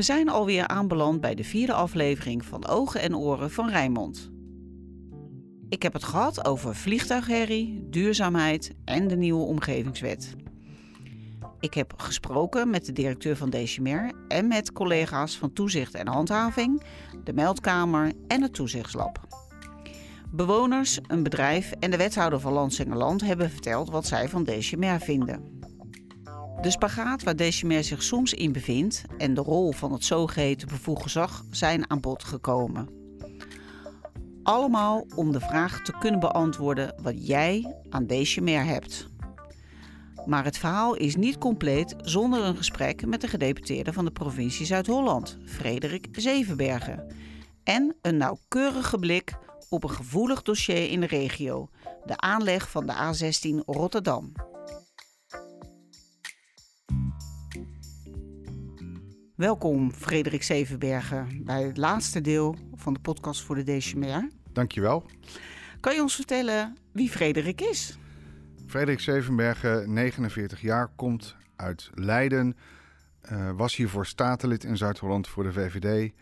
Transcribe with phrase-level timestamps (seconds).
[0.00, 4.30] We zijn alweer aanbeland bij de vierde aflevering van Ogen en Oren van Rijnmond.
[5.68, 10.34] Ik heb het gehad over vliegtuigherrie, duurzaamheid en de nieuwe omgevingswet.
[11.58, 16.82] Ik heb gesproken met de directeur van Decimer en met collega's van Toezicht en Handhaving,
[17.24, 19.26] de Meldkamer en het Toezichtslab.
[20.30, 25.59] Bewoners, een bedrijf en de wethouder van Landsingerland hebben verteld wat zij van Decimer vinden.
[26.60, 31.02] De spagaat waar Decimer zich soms in bevindt en de rol van het zogeheten bevoegd
[31.02, 32.88] gezag zijn aan bod gekomen.
[34.42, 39.08] Allemaal om de vraag te kunnen beantwoorden wat jij aan Decimer hebt.
[40.26, 44.66] Maar het verhaal is niet compleet zonder een gesprek met de gedeputeerde van de provincie
[44.66, 47.06] Zuid-Holland, Frederik Zevenbergen.
[47.64, 49.34] En een nauwkeurige blik
[49.68, 51.68] op een gevoelig dossier in de regio,
[52.04, 54.32] de aanleg van de A16 Rotterdam.
[59.40, 64.28] Welkom Frederik Zevenbergen bij het laatste deel van de podcast voor de Decimer.
[64.52, 65.06] Dankjewel.
[65.80, 67.98] Kan je ons vertellen wie Frederik is?
[68.66, 72.56] Frederik Zevenbergen, 49 jaar, komt uit Leiden.
[73.32, 76.12] Uh, was hiervoor statenlid in Zuid-Holland voor de VVD.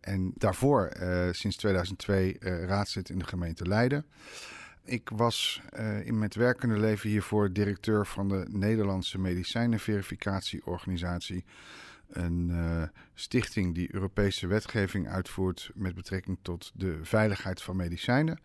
[0.00, 4.06] En daarvoor uh, sinds 2002 uh, raadslid in de gemeente Leiden.
[4.84, 5.62] Ik was
[6.04, 11.44] in mijn werkende leven hiervoor directeur van de Nederlandse Medicijnenverificatieorganisatie.
[12.08, 18.40] Een stichting die Europese wetgeving uitvoert met betrekking tot de veiligheid van medicijnen.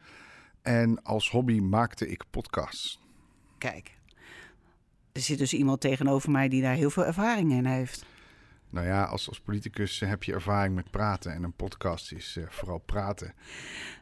[0.62, 3.00] En als hobby maakte ik podcasts.
[3.58, 3.98] Kijk,
[5.12, 8.06] er zit dus iemand tegenover mij die daar heel veel ervaring in heeft.
[8.70, 12.46] Nou ja, als, als politicus heb je ervaring met praten en een podcast is uh,
[12.50, 13.34] vooral praten.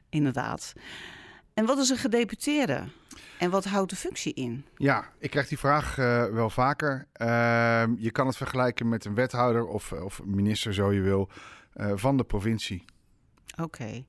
[0.09, 0.73] Inderdaad.
[1.53, 2.83] En wat is een gedeputeerde?
[3.39, 4.65] En wat houdt de functie in?
[4.77, 7.07] Ja, ik krijg die vraag uh, wel vaker.
[7.21, 11.29] Uh, je kan het vergelijken met een wethouder of, of minister, zo je wil,
[11.75, 12.85] uh, van de provincie.
[13.51, 13.63] Oké.
[13.63, 14.05] Okay.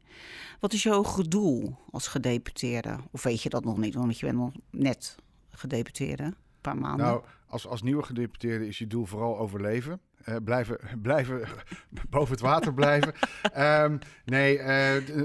[0.60, 2.98] Wat is jouw doel als gedeputeerde?
[3.10, 5.16] Of weet je dat nog niet, want je bent nog net
[5.50, 7.06] gedeputeerde, een paar maanden.
[7.06, 10.00] Nou, als, als nieuwe gedeputeerde is je doel vooral overleven.
[10.28, 11.48] Uh, blijven, blijven
[12.10, 13.14] boven het water blijven.
[13.58, 14.62] um, nee,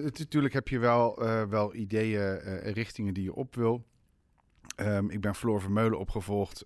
[0.02, 1.16] natuurlijk heb je wel,
[1.50, 2.38] wel ideeën,
[2.74, 3.86] richtingen die je op wil.
[4.76, 6.64] Um, ik ben Floor Vermeulen opgevolgd,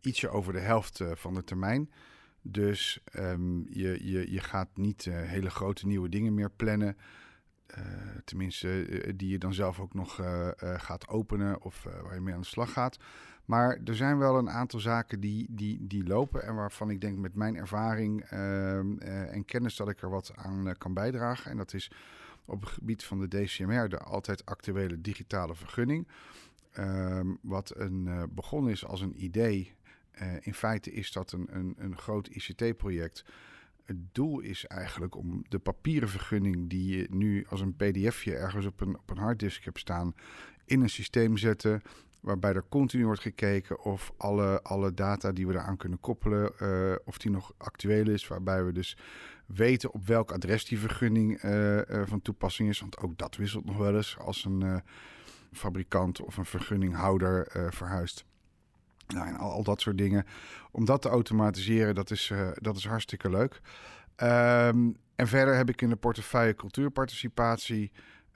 [0.00, 1.90] ietsje over de helft van de termijn.
[2.42, 6.96] Dus um, je, je, je gaat niet hele grote nieuwe dingen meer plannen.
[7.78, 7.84] Uh,
[8.24, 10.20] tenminste, uh, die je dan zelf ook nog
[10.76, 12.98] gaat openen of waar je mee aan de slag gaat.
[13.44, 17.18] Maar er zijn wel een aantal zaken die, die, die lopen en waarvan ik denk
[17.18, 21.50] met mijn ervaring ehm, en kennis dat ik er wat aan kan bijdragen.
[21.50, 21.90] En dat is
[22.44, 26.08] op het gebied van de DCMR, de altijd actuele digitale vergunning.
[26.72, 29.74] Ehm, wat een, begonnen is als een idee.
[30.40, 33.24] in feite is dat een, een, een groot ICT-project
[33.84, 38.66] het doel is eigenlijk om de papieren vergunning die je nu als een pdfje ergens
[38.66, 40.14] op een, op een harddisk hebt staan,
[40.64, 41.82] in een systeem zetten.
[42.24, 46.94] Waarbij er continu wordt gekeken of alle, alle data die we eraan kunnen koppelen, uh,
[47.04, 48.28] of die nog actueel is.
[48.28, 48.96] Waarbij we dus
[49.46, 52.80] weten op welk adres die vergunning uh, uh, van toepassing is.
[52.80, 54.82] Want ook dat wisselt nog wel eens als een
[55.52, 58.24] fabrikant of een vergunninghouder verhuist.
[59.06, 60.26] Nou, en al, al, dat soort dingen.
[60.70, 63.60] Om dat te automatiseren, dat is, dat is hartstikke leuk.
[64.22, 67.92] Um, en verder heb ik in de portefeuille cultuurparticipatie,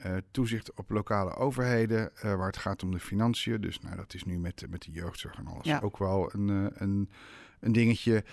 [0.07, 3.61] uh, toezicht op lokale overheden, uh, waar het gaat om de financiën.
[3.61, 5.81] Dus nou, dat is nu met, met de jeugdzorg en alles ja.
[5.83, 6.49] ook wel een,
[6.83, 7.11] een,
[7.61, 8.25] een dingetje.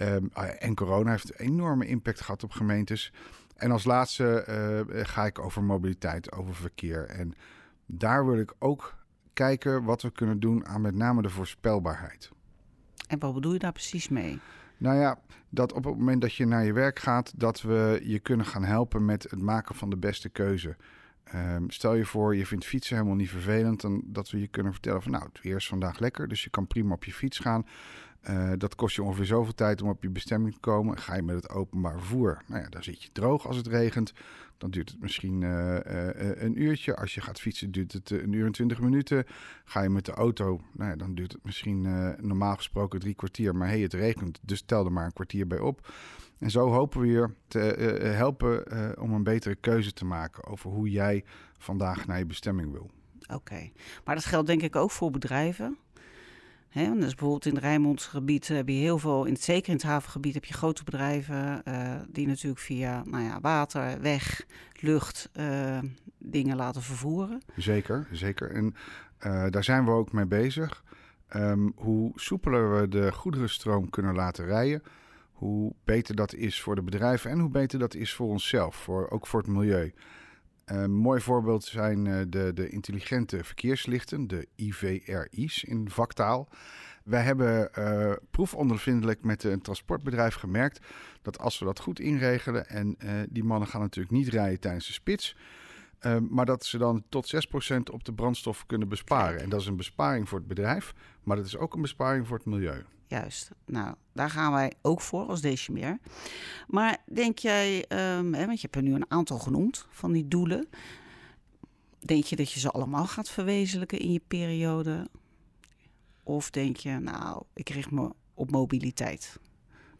[0.00, 3.12] Um, en corona heeft een enorme impact gehad op gemeentes.
[3.56, 4.44] En als laatste
[5.02, 7.06] ga ik over mobiliteit, over verkeer.
[7.06, 7.34] En
[7.86, 8.94] daar wil ik ook
[9.32, 12.30] kijken wat we kunnen doen aan met name de voorspelbaarheid.
[13.08, 14.38] En wat bedoel je daar precies mee?
[14.76, 18.18] Nou ja, dat op het moment dat je naar je werk gaat, dat we je
[18.18, 20.76] kunnen gaan helpen met het maken van de beste keuze.
[21.34, 24.72] Um, stel je voor, je vindt fietsen helemaal niet vervelend, dan dat we je kunnen
[24.72, 27.38] vertellen van nou, het weer is vandaag lekker, dus je kan prima op je fiets
[27.38, 27.66] gaan.
[28.30, 30.98] Uh, dat kost je ongeveer zoveel tijd om op je bestemming te komen.
[30.98, 34.12] Ga je met het openbaar vervoer, nou ja, dan zit je droog als het regent.
[34.58, 36.96] Dan duurt het misschien uh, uh, een uurtje.
[36.96, 39.24] Als je gaat fietsen duurt het een uur en twintig minuten.
[39.64, 41.82] Ga je met de auto, nou ja, dan duurt het misschien
[42.26, 43.56] normaal gesproken drie kwartier.
[43.56, 45.92] Maar hey, het regent, dus tel er maar een kwartier bij op.
[46.40, 47.58] En zo hopen we je te
[48.16, 48.64] helpen
[49.00, 51.24] om een betere keuze te maken over hoe jij
[51.58, 52.90] vandaag naar je bestemming wil.
[53.22, 53.72] Oké, okay.
[54.04, 55.78] maar dat geldt denk ik ook voor bedrijven.
[56.68, 59.74] He, dus bijvoorbeeld in het Rijnmondse gebied heb je heel veel, in het, zeker in
[59.74, 64.46] het havengebied heb je grote bedrijven uh, die natuurlijk via nou ja, water, weg,
[64.80, 65.30] lucht
[66.18, 67.42] dingen laten vervoeren.
[67.56, 68.50] Zeker, zeker.
[68.50, 68.74] En
[69.50, 70.84] daar zijn we ook mee bezig.
[71.36, 74.82] Um, hoe soepeler we de goederenstroom kunnen laten rijden,
[75.40, 79.10] hoe beter dat is voor de bedrijven en hoe beter dat is voor onszelf, voor,
[79.10, 79.92] ook voor het milieu.
[80.64, 86.48] Een mooi voorbeeld zijn de, de intelligente verkeerslichten, de IVRI's in vaktaal.
[87.04, 90.80] Wij hebben uh, proefondervindelijk met een transportbedrijf gemerkt
[91.22, 94.86] dat als we dat goed inregelen, en uh, die mannen gaan natuurlijk niet rijden tijdens
[94.86, 95.36] de spits,
[96.00, 99.40] uh, maar dat ze dan tot 6% op de brandstof kunnen besparen.
[99.40, 102.36] En dat is een besparing voor het bedrijf, maar dat is ook een besparing voor
[102.36, 102.84] het milieu.
[103.10, 103.50] Juist.
[103.66, 105.98] Nou, daar gaan wij ook voor als Decimeer.
[106.68, 110.28] Maar denk jij, um, hè, want je hebt er nu een aantal genoemd van die
[110.28, 110.68] doelen.
[111.98, 115.08] Denk je dat je ze allemaal gaat verwezenlijken in je periode?
[116.22, 119.38] Of denk je, nou, ik richt me op mobiliteit?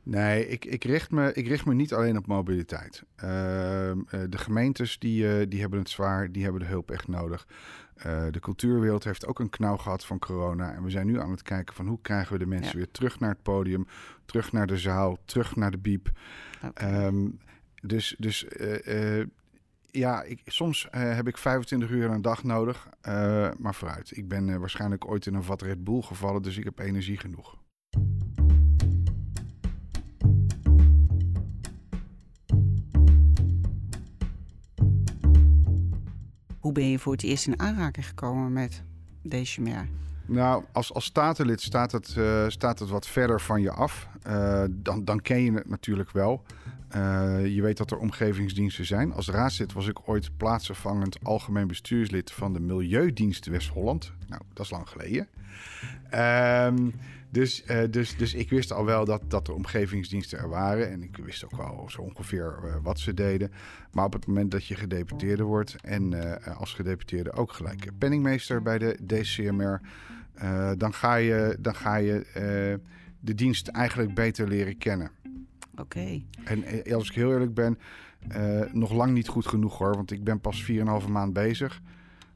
[0.03, 3.03] Nee, ik, ik, richt me, ik richt me niet alleen op mobiliteit.
[3.17, 3.23] Uh,
[4.29, 7.47] de gemeentes die, uh, die hebben het zwaar, die hebben de hulp echt nodig.
[8.07, 10.73] Uh, de cultuurwereld heeft ook een knauw gehad van corona.
[10.73, 12.77] En we zijn nu aan het kijken van hoe krijgen we de mensen ja.
[12.77, 13.87] weer terug naar het podium,
[14.25, 16.11] terug naar de zaal, terug naar de biep.
[16.65, 17.07] Okay.
[17.07, 17.39] Um,
[17.83, 18.47] dus dus
[19.91, 22.89] ja, ik, soms uh, heb ik 25 uur een dag nodig.
[23.09, 24.17] Uh, maar vooruit.
[24.17, 27.19] Ik ben uh, waarschijnlijk ooit in een vat Red Bull gevallen, dus ik heb energie
[27.19, 27.59] genoeg.
[36.73, 38.83] Ben je voor het eerst in aanraking gekomen met
[39.23, 39.61] deze?
[40.27, 42.17] Nou, als, als statenlid staat het,
[42.49, 44.09] staat het wat verder van je af.
[44.71, 46.45] dan, dan ken je het natuurlijk wel.
[46.97, 49.13] Uh, je weet dat er omgevingsdiensten zijn.
[49.13, 54.13] Als raadslid was ik ooit plaatsvervangend algemeen bestuurslid van de Milieudienst West-Holland.
[54.29, 55.29] Nou, dat is lang geleden.
[56.15, 56.95] Um,
[57.31, 60.91] dus, uh, dus, dus ik wist al wel dat, dat er omgevingsdiensten er waren.
[60.91, 63.53] En ik wist ook wel zo ongeveer uh, wat ze deden.
[63.93, 66.15] Maar op het moment dat je gedeputeerde wordt en
[66.57, 69.81] als gedeputeerde ook gelijk penningmeester bij de DCMR,
[70.77, 72.27] dan ga je, dan ga je
[73.21, 75.11] de dienst eigenlijk beter leren kennen.
[75.73, 75.81] Oké.
[75.81, 76.25] Okay.
[76.45, 77.79] En eh, als ik heel eerlijk ben,
[78.73, 79.95] nog lang niet goed genoeg hoor.
[79.95, 80.71] Want ik ben pas
[81.03, 81.81] 4,5 maand bezig.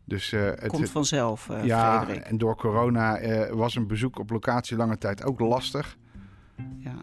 [0.04, 2.28] Dus, uh, het komt vanzelf, uh, Ja, Frederik.
[2.28, 3.18] en door corona
[3.54, 5.96] was een bezoek op locatie lange tijd ook lastig.
[6.78, 6.94] Ja.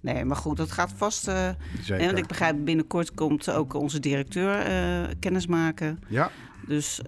[0.00, 1.22] Nee, maar goed, dat gaat vast.
[1.22, 2.08] Zeker.
[2.08, 5.98] En ik begrijp, binnenkort komt ook onze directeur kennis maken.
[6.08, 6.30] Ja.
[6.66, 7.00] Dus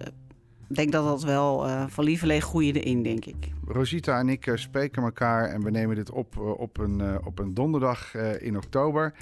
[0.67, 3.51] ik denk dat dat wel van lieverlee groeide in, denk ik.
[3.67, 8.15] Rosita en ik spreken elkaar en we nemen dit op op, een, op een donderdag
[8.39, 9.13] in oktober.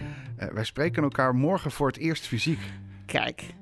[0.54, 2.60] wij spreken elkaar morgen voor het eerst fysiek.
[3.06, 3.54] Kijk.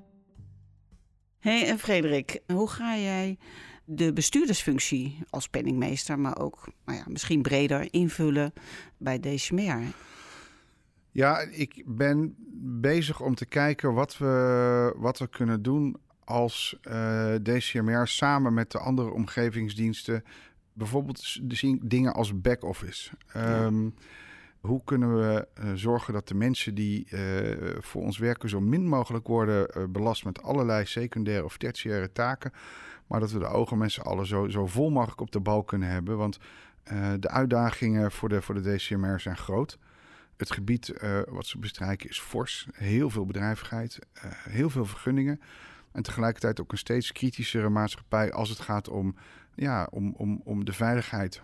[1.44, 3.38] Hey, en Frederik, hoe ga jij
[3.86, 8.54] de bestuurdersfunctie als penningmeester, maar ook nou ja, misschien breder invullen
[8.98, 9.84] bij Decimer?
[11.12, 12.36] Ja, ik ben
[12.82, 18.72] bezig om te kijken wat we, wat we kunnen doen als uh, DCMR samen met
[18.72, 20.24] de andere omgevingsdiensten
[20.74, 21.40] bijvoorbeeld
[21.82, 23.12] dingen als back-office.
[23.36, 24.04] Um, ja.
[24.68, 27.20] Hoe kunnen we uh, zorgen dat de mensen die uh,
[27.80, 32.52] voor ons werken zo min mogelijk worden belast met allerlei secundaire of tertiaire taken,
[33.08, 35.64] maar dat we de ogen met z'n allen zo, zo vol mogelijk op de bal
[35.64, 36.18] kunnen hebben.
[36.18, 36.40] Want
[37.20, 39.78] de uitdagingen voor de, voor de DCMR zijn groot.
[40.38, 40.94] Het gebied
[41.30, 42.68] wat ze bestrijken is fors.
[42.74, 44.00] Heel veel bedrijvigheid,
[44.50, 45.42] heel veel vergunningen.
[45.92, 49.16] En tegelijkertijd ook een steeds kritischere maatschappij als het gaat om,
[49.56, 51.42] ja, om, om, om de veiligheid.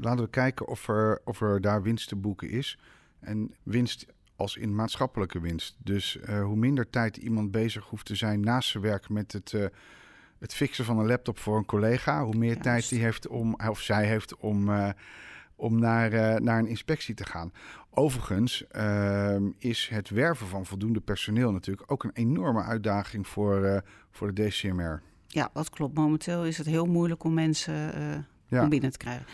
[0.00, 2.78] Laten we kijken of er, of er daar winst te boeken is.
[3.20, 4.06] En winst
[4.36, 5.76] als in maatschappelijke winst.
[5.78, 9.52] Dus uh, hoe minder tijd iemand bezig hoeft te zijn naast zijn werk met het,
[9.52, 9.66] uh,
[10.38, 13.80] het fixen van een laptop voor een collega, hoe meer tijd hij heeft om, of
[13.80, 14.68] zij heeft om.
[14.68, 14.88] Uh,
[15.60, 17.52] om naar, naar een inspectie te gaan.
[17.90, 24.34] Overigens uh, is het werven van voldoende personeel natuurlijk ook een enorme uitdaging voor, voor
[24.34, 25.02] de DCMR.
[25.26, 25.94] Ja, dat klopt.
[25.94, 27.94] Momenteel is het heel moeilijk om mensen
[28.48, 28.62] ja.
[28.62, 29.26] om binnen te krijgen.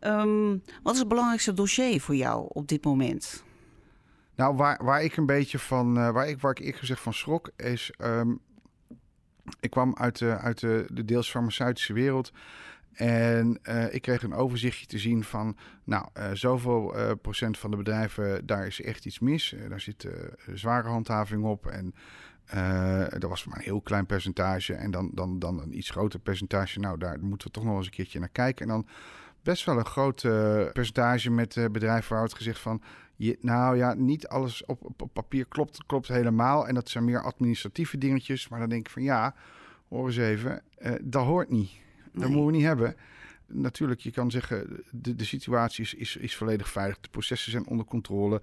[0.00, 3.44] Um, wat is het belangrijkste dossier voor jou op dit moment?
[4.34, 7.92] Nou, waar, waar ik een beetje van, waar ik, waar ik gezegd van schrok, is.
[7.98, 8.40] Um,
[9.60, 12.32] ik kwam uit de, uit de, de deels farmaceutische wereld.
[12.92, 17.70] En uh, ik kreeg een overzichtje te zien van, nou, uh, zoveel uh, procent van
[17.70, 19.54] de bedrijven, daar is echt iets mis.
[19.68, 20.08] daar zit
[20.54, 21.94] zware handhaving op en
[23.18, 24.74] dat was maar een heel klein percentage.
[24.74, 27.86] En dan, dan, dan een iets groter percentage, nou, daar moeten we toch nog eens
[27.86, 28.66] een keertje naar kijken.
[28.66, 28.86] En dan
[29.42, 30.20] best wel een groot
[30.72, 32.82] percentage met bedrijven waar het gezegd van,
[33.16, 36.68] je, nou ja, niet alles op, op, op papier klopt, klopt helemaal.
[36.68, 38.48] En dat zijn meer administratieve dingetjes.
[38.48, 39.34] Maar dan denk ik van, ja,
[39.88, 40.62] hoor eens even,
[41.02, 41.70] dat hoort niet.
[42.12, 42.28] Dat nee.
[42.28, 42.96] moeten we niet hebben.
[43.52, 47.00] Natuurlijk, je kan zeggen, de, de situatie is, is, is volledig veilig.
[47.00, 48.42] De processen zijn onder controle.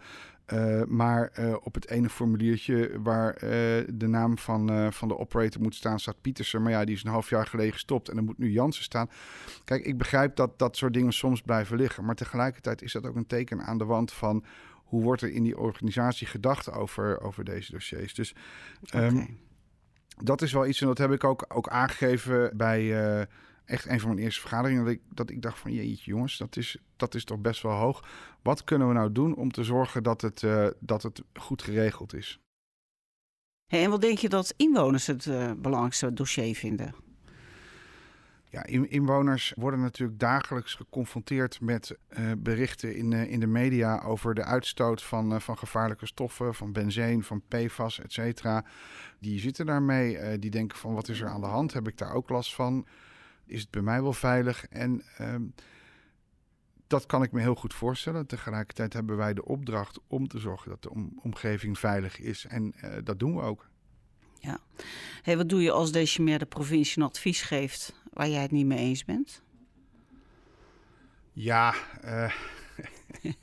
[0.54, 3.50] Uh, maar uh, op het ene formuliertje waar uh,
[3.94, 6.62] de naam van, van de operator moet staan, staat Pietersen.
[6.62, 9.10] Maar ja, die is een half jaar geleden gestopt en er moet nu Jansen staan.
[9.64, 12.06] Kijk, ik begrijp dat dat soort dingen soms blijven liggen.
[12.06, 14.46] Maar tegelijkertijd is dat ook een teken aan de wand van
[14.84, 18.14] hoe wordt er in die organisatie gedacht over, over deze dossiers.
[18.14, 18.36] Dus
[18.84, 19.08] okay.
[19.08, 19.40] um,
[20.24, 23.28] dat is wel iets en dat heb ik ook, ook aangegeven bij
[23.68, 24.84] echt een van mijn eerste vergaderingen.
[24.84, 27.72] Dat ik, dat ik dacht van jeetje jongens, dat is, dat is toch best wel
[27.72, 28.04] hoog.
[28.42, 32.14] Wat kunnen we nou doen om te zorgen dat het, uh, dat het goed geregeld
[32.14, 32.40] is?
[33.66, 36.96] Hey, en wat denk je dat inwoners het uh, belangrijkste dossier vinden?
[38.50, 44.36] Ja, inwoners worden natuurlijk dagelijks geconfronteerd met uh, berichten in, uh, in de media over
[44.36, 48.66] de uitstoot van, uh, van gevaarlijke stoffen, van benzine, van PFAS, et cetera.
[49.20, 51.74] Die zitten daarmee, die denken van wat is er aan de hand?
[51.74, 52.86] Heb ik daar ook last van?
[53.48, 54.68] Is het bij mij wel veilig.
[54.68, 55.44] En ehm,
[56.88, 58.26] dat kan ik me heel goed voorstellen.
[58.26, 62.46] Tegelijkertijd hebben wij de opdracht om te zorgen dat de omgeving veilig is.
[62.46, 63.70] En uh, dat doen we ook.
[64.40, 64.60] Ja.
[65.22, 68.52] Hey, wat doe je als deze meer de provincie een advies geeft waar jij het
[68.52, 69.42] niet mee eens bent?
[71.34, 71.76] Ja,
[72.06, 72.34] uh,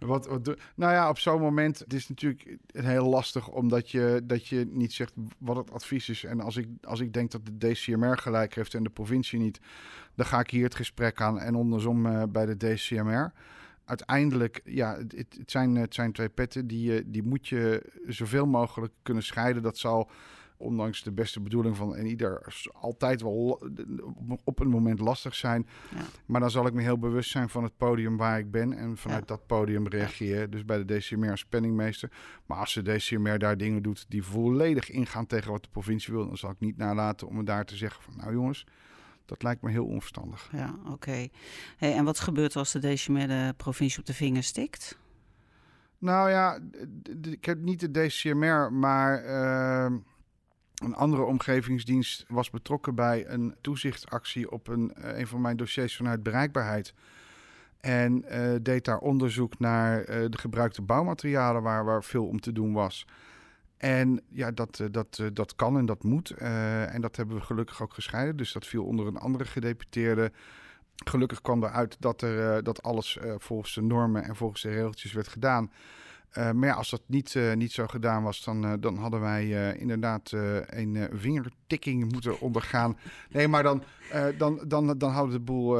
[0.00, 4.46] Wat, wat, nou ja, op zo'n moment het is natuurlijk heel lastig omdat je, dat
[4.46, 6.24] je niet zegt wat het advies is.
[6.24, 9.60] En als ik, als ik denk dat de DCMR gelijk heeft en de provincie niet,
[10.14, 13.32] dan ga ik hier het gesprek aan en andersom uh, bij de DCMR.
[13.84, 18.92] Uiteindelijk, ja, het, het, zijn, het zijn twee petten die, die moet je zoveel mogelijk
[19.02, 19.62] kunnen scheiden.
[19.62, 20.10] Dat zal
[20.60, 23.62] ondanks de beste bedoeling van en ieder altijd wel
[24.44, 25.66] op een moment lastig zijn.
[25.94, 26.02] Ja.
[26.26, 28.96] Maar dan zal ik me heel bewust zijn van het podium waar ik ben en
[28.96, 30.50] vanuit dat podium reageer.
[30.50, 32.10] Dus bij de DCMR als penningmeester.
[32.46, 36.26] Maar als de DCMR daar dingen doet die volledig ingaan tegen wat de provincie wil,
[36.26, 38.66] dan zal ik niet nalaten om me daar te zeggen van nou jongens.
[39.26, 40.48] Dat lijkt me heel onverstandig.
[40.52, 41.28] Ja, oké.
[41.76, 44.98] Hey, en wat gebeurt als de DCMR de provincie op de vinger stikt?
[45.98, 46.58] Nou ja,
[47.22, 49.98] ik heb niet de DCMR, maar uh,
[50.80, 55.96] een andere omgevingsdienst was betrokken bij een toezichtsactie op een, uh, een van mijn dossiers
[55.96, 56.94] vanuit bereikbaarheid.
[57.80, 62.52] En uh, deed daar onderzoek naar uh, de gebruikte bouwmaterialen waar, waar veel om te
[62.52, 63.06] doen was.
[63.76, 66.30] En ja, dat, dat, dat kan en dat moet.
[66.30, 68.36] en dat hebben we gelukkig ook gescheiden.
[68.36, 70.32] Dus dat viel onder een andere gedeputeerde.
[71.04, 75.28] Gelukkig kwam eruit dat, er, dat alles volgens de normen en volgens de regeltjes werd
[75.28, 75.70] gedaan.
[76.38, 79.20] Uh, maar ja, als dat niet, uh, niet zo gedaan was, dan, uh, dan hadden
[79.20, 80.32] wij inderdaad
[80.66, 82.96] een vingertikking moeten ondergaan.
[83.30, 83.82] Nee, maar dan,
[84.38, 85.78] dan, dan, dan hadden we de boel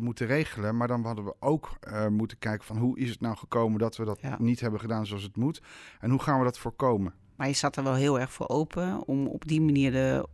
[0.00, 0.76] moeten regelen.
[0.76, 1.78] Maar dan hadden we ook
[2.10, 4.36] moeten kijken van hoe is het nou gekomen dat we dat ja.
[4.38, 5.62] niet hebben gedaan zoals het moet.
[6.00, 7.14] En hoe gaan we dat voorkomen?
[7.36, 10.28] Maar je zat er wel heel erg voor open om op die manier de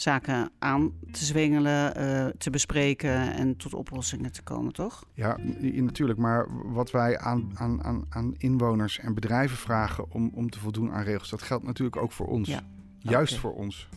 [0.00, 5.04] zaken aan te zwengelen, uh, te bespreken en tot oplossingen te komen, toch?
[5.14, 6.18] Ja, natuurlijk.
[6.18, 10.92] Maar wat wij aan, aan, aan, aan inwoners en bedrijven vragen om, om te voldoen
[10.92, 12.48] aan regels, dat geldt natuurlijk ook voor ons.
[12.48, 12.60] Ja.
[12.98, 13.42] Juist okay.
[13.42, 13.88] voor ons.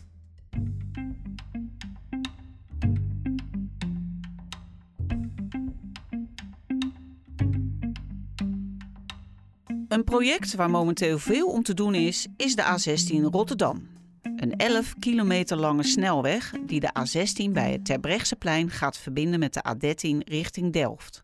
[9.87, 13.92] Een project waar momenteel veel om te doen is, is de A16 Rotterdam.
[14.35, 19.63] Een 11 kilometer lange snelweg die de A16 bij het Terbrechtseplein gaat verbinden met de
[19.75, 21.23] A13 richting Delft.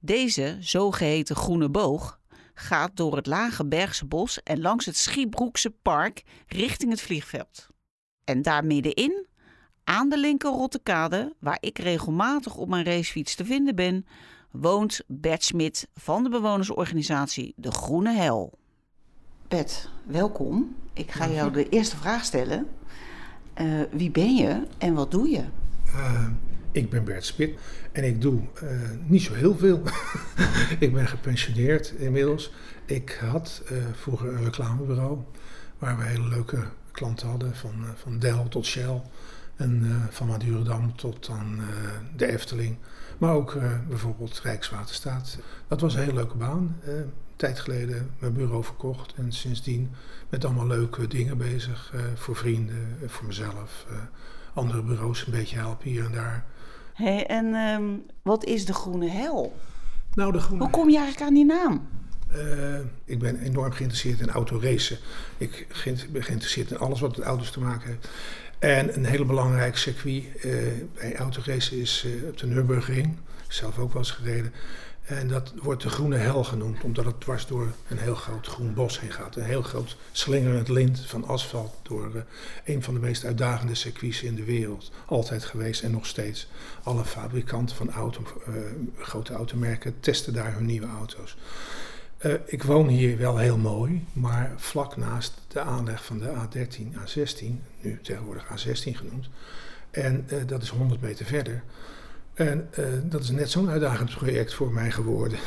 [0.00, 2.20] Deze zogeheten groene boog
[2.54, 7.66] gaat door het lage Bergse bos en langs het Schiebroekse park richting het vliegveld.
[8.24, 9.26] En daar middenin,
[9.84, 14.06] aan de linker Rottekade, waar ik regelmatig op mijn racefiets te vinden ben,
[14.50, 18.58] woont Bert Smit van de bewonersorganisatie De Groene Hel.
[19.48, 20.76] Bert, welkom.
[20.92, 22.66] Ik ga jou de eerste vraag stellen.
[23.60, 25.44] Uh, wie ben je en wat doe je?
[25.86, 26.26] Uh,
[26.72, 27.58] ik ben Bert Spit
[27.92, 28.70] en ik doe uh,
[29.06, 29.82] niet zo heel veel.
[30.86, 32.52] ik ben gepensioneerd inmiddels.
[32.84, 33.62] Ik had
[33.92, 35.18] vroeger een reclamebureau
[35.78, 39.02] waar we hele leuke klanten hadden, van, van Dell tot Shell
[39.56, 41.60] en van Madurodam tot aan
[42.16, 42.76] de Efteling.
[43.18, 45.38] Maar ook bijvoorbeeld Rijkswaterstaat.
[45.68, 46.76] Dat was een hele leuke baan
[47.36, 49.14] tijd geleden mijn bureau verkocht.
[49.16, 49.90] En sindsdien
[50.28, 51.92] met allemaal leuke dingen bezig.
[51.94, 53.86] Uh, voor vrienden, uh, voor mezelf.
[53.90, 53.96] Uh,
[54.54, 56.44] andere bureaus een beetje helpen hier en daar.
[56.94, 59.56] Hey, en um, wat is de Groene Hel?
[60.14, 60.62] Nou, de groene...
[60.62, 61.88] Hoe kom je eigenlijk aan die naam?
[63.04, 64.98] ik ben enorm geïnteresseerd in autoracen.
[65.38, 65.66] Ik
[66.10, 68.08] ben geïnteresseerd in alles wat met auto's te maken heeft.
[68.58, 70.24] En een hele belangrijk circuit
[70.94, 73.16] bij autoracen is op de Nürburgring.
[73.48, 74.52] Zelf ook wel eens gereden.
[75.06, 78.74] En dat wordt de groene hel genoemd, omdat het dwars door een heel groot groen
[78.74, 79.36] bos heen gaat.
[79.36, 82.22] Een heel groot slingerend lint van asfalt door uh,
[82.64, 84.90] een van de meest uitdagende circuits in de wereld.
[85.06, 86.48] Altijd geweest en nog steeds.
[86.82, 88.54] Alle fabrikanten van auto, uh,
[88.98, 91.36] grote automerken testen daar hun nieuwe auto's.
[92.20, 96.82] Uh, ik woon hier wel heel mooi, maar vlak naast de aanleg van de A13,
[96.94, 97.44] A16,
[97.80, 99.28] nu tegenwoordig A16 genoemd.
[99.90, 101.62] En dat is 100 meter verder.
[102.36, 105.38] En uh, dat is net zo'n uitdagend project voor mij geworden.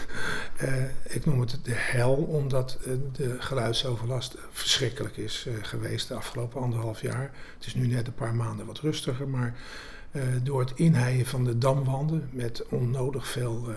[0.62, 0.84] Uh,
[1.16, 7.02] ik noem het de hel, omdat uh, de geluidsoverlast verschrikkelijk is geweest de afgelopen anderhalf
[7.02, 7.32] jaar.
[7.58, 9.56] Het is nu net een paar maanden wat rustiger, maar
[10.44, 13.68] door het inheien van de damwanden met onnodig veel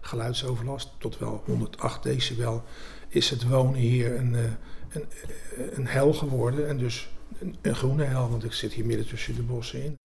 [0.00, 2.64] geluidsoverlast, tot wel 108 decibel,
[3.08, 4.34] is het wonen hier een,
[4.90, 5.04] een,
[5.70, 6.68] een hel geworden.
[6.68, 7.10] En dus
[7.62, 9.98] een groene hel, want ik zit hier midden tussen de bossen in.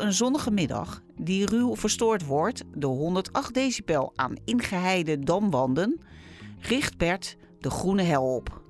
[0.00, 6.00] Een zonnige middag, die ruw verstoord wordt door 108 decibel aan ingeheide damwanden,
[6.58, 8.62] richt Bert de groene hel op.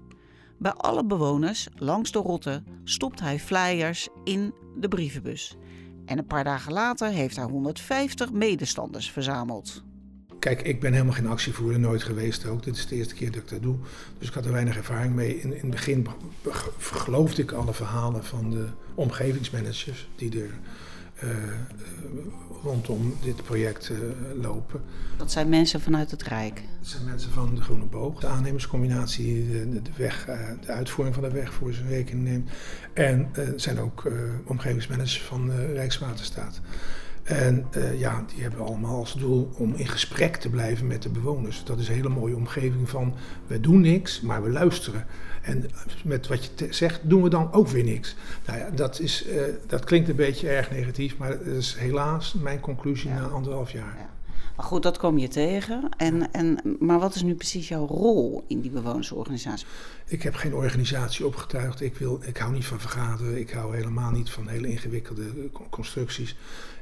[0.58, 5.56] Bij alle bewoners langs de rotte stopt hij flyers in de brievenbus.
[6.04, 9.82] En een paar dagen later heeft hij 150 medestanders verzameld.
[10.38, 12.62] Kijk, ik ben helemaal geen actievoerder, nooit geweest ook.
[12.62, 13.76] Dit is de eerste keer dat ik dat doe.
[14.18, 15.40] Dus ik had er weinig ervaring mee.
[15.40, 16.06] In, in het begin
[16.78, 20.50] geloofde ik alle verhalen van de omgevingsmanagers die er
[21.24, 21.30] uh,
[22.62, 23.98] rondom dit project uh,
[24.42, 24.80] lopen.
[25.16, 26.62] Dat zijn mensen vanuit het Rijk?
[26.78, 30.24] Dat zijn mensen van de Groene Boog, de aannemerscombinatie, de, de, weg,
[30.60, 32.50] de uitvoering van de weg voor zijn rekening neemt.
[32.92, 34.12] En er zijn ook
[34.44, 36.60] omgevingsmanagers van Rijkswaterstaat.
[37.22, 41.64] En ja, die hebben allemaal als doel om in gesprek te blijven met de bewoners.
[41.64, 43.14] Dat is een hele mooie omgeving van
[43.46, 45.06] we doen niks, maar we luisteren.
[45.40, 45.70] En
[46.04, 48.16] met wat je zegt, doen we dan ook weer niks.
[48.47, 52.32] Nou ja, dat, is, uh, dat klinkt een beetje erg negatief, maar dat is helaas
[52.32, 53.20] mijn conclusie ja.
[53.20, 53.97] na anderhalf jaar.
[53.99, 54.11] Ja.
[54.61, 55.88] Maar goed, dat kom je tegen.
[55.97, 59.66] En, en, maar wat is nu precies jouw rol in die bewonersorganisatie?
[60.06, 61.80] Ik heb geen organisatie opgetuigd.
[61.80, 63.38] Ik, wil, ik hou niet van vergaderen.
[63.38, 65.25] Ik hou helemaal niet van hele ingewikkelde
[65.70, 66.37] constructies.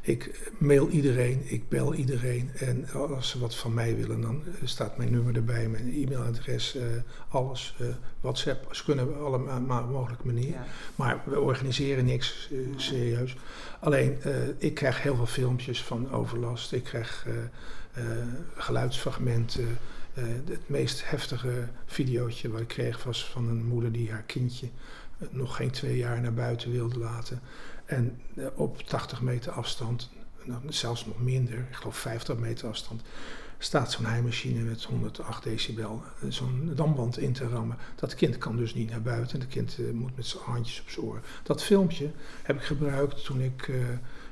[0.09, 2.51] Ik mail iedereen, ik bel iedereen.
[2.55, 6.83] En als ze wat van mij willen, dan staat mijn nummer erbij, mijn e-mailadres, uh,
[7.29, 7.77] alles.
[7.81, 7.87] Uh,
[8.21, 10.53] WhatsApp, ze kunnen op alle mogelijke manieren.
[10.53, 10.67] Ja.
[10.95, 13.37] Maar we organiseren niks uh, serieus.
[13.81, 14.19] Alleen,
[14.59, 16.73] ik krijg heel veel filmpjes van overlast.
[16.73, 17.27] Ik krijg
[18.55, 19.79] geluidsfragmenten.
[20.15, 24.69] het meest heftige videootje wat ik kreeg was van een moeder die haar kindje
[25.31, 27.41] nog geen twee jaar naar buiten wilde laten.
[27.89, 30.11] En uh, op 80 meter afstand,
[30.45, 33.03] nou, zelfs nog minder, ik geloof 50 meter afstand,
[33.59, 37.77] staat zo'n heimachine met 108 decibel uh, zo'n damwand in te rammen.
[37.95, 39.41] Dat kind kan dus niet naar buiten.
[39.41, 41.23] Het kind uh, moet met zijn handjes op zijn oren.
[41.43, 42.11] Dat filmpje
[42.43, 43.69] heb ik gebruikt toen ik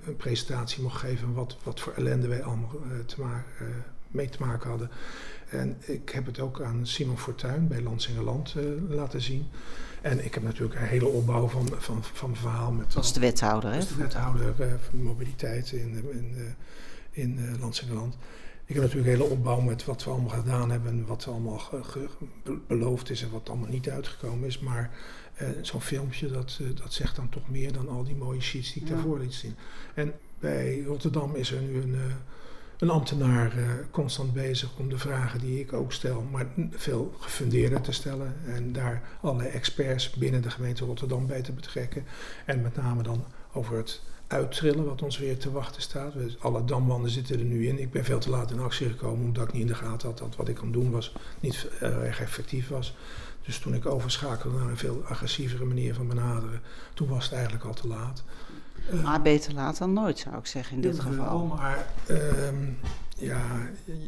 [0.06, 2.70] een presentatie mocht geven wat, wat voor ellende wij allemaal
[4.08, 4.90] mee te maken hadden.
[5.48, 8.54] En ik heb het ook aan Simon Fortuyn bij Lansingerland
[8.88, 9.46] laten zien.
[10.10, 12.96] En ik heb natuurlijk een hele opbouw van, van, van verhaal met...
[12.96, 13.78] Is de wethouder, hè?
[13.78, 16.44] Is de wethouder uh, van mobiliteit in, in, uh,
[17.10, 18.16] in uh, Landsingeland.
[18.64, 20.90] Ik heb natuurlijk een hele opbouw met wat we allemaal gedaan hebben...
[20.90, 21.62] en wat allemaal
[22.66, 24.58] beloofd is en wat allemaal niet uitgekomen is.
[24.58, 24.90] Maar
[25.62, 28.88] zo'n filmpje, dat, dat zegt dan toch meer dan al die mooie sheets die ik
[28.88, 28.94] ja.
[28.94, 29.54] daarvoor liet zien.
[29.94, 31.96] En bij Rotterdam is er nu een
[32.78, 37.80] een ambtenaar uh, constant bezig om de vragen die ik ook stel, maar veel gefundeerder
[37.80, 38.34] te stellen.
[38.46, 42.04] En daar allerlei experts binnen de gemeente Rotterdam bij te betrekken.
[42.44, 46.12] En met name dan over het uittrillen wat ons weer te wachten staat.
[46.38, 47.80] Alle damwanden zitten er nu in.
[47.80, 50.18] Ik ben veel te laat in actie gekomen omdat ik niet in de gaten had
[50.18, 52.94] dat wat ik aan doen was niet uh, erg effectief was.
[53.42, 56.60] Dus toen ik overschakelde naar een veel agressievere manier van benaderen,
[56.94, 58.24] toen was het eigenlijk al te laat.
[59.02, 61.46] Maar beter laat dan nooit, zou ik zeggen in dit geval.
[61.46, 62.78] Maar um,
[63.18, 63.42] ja,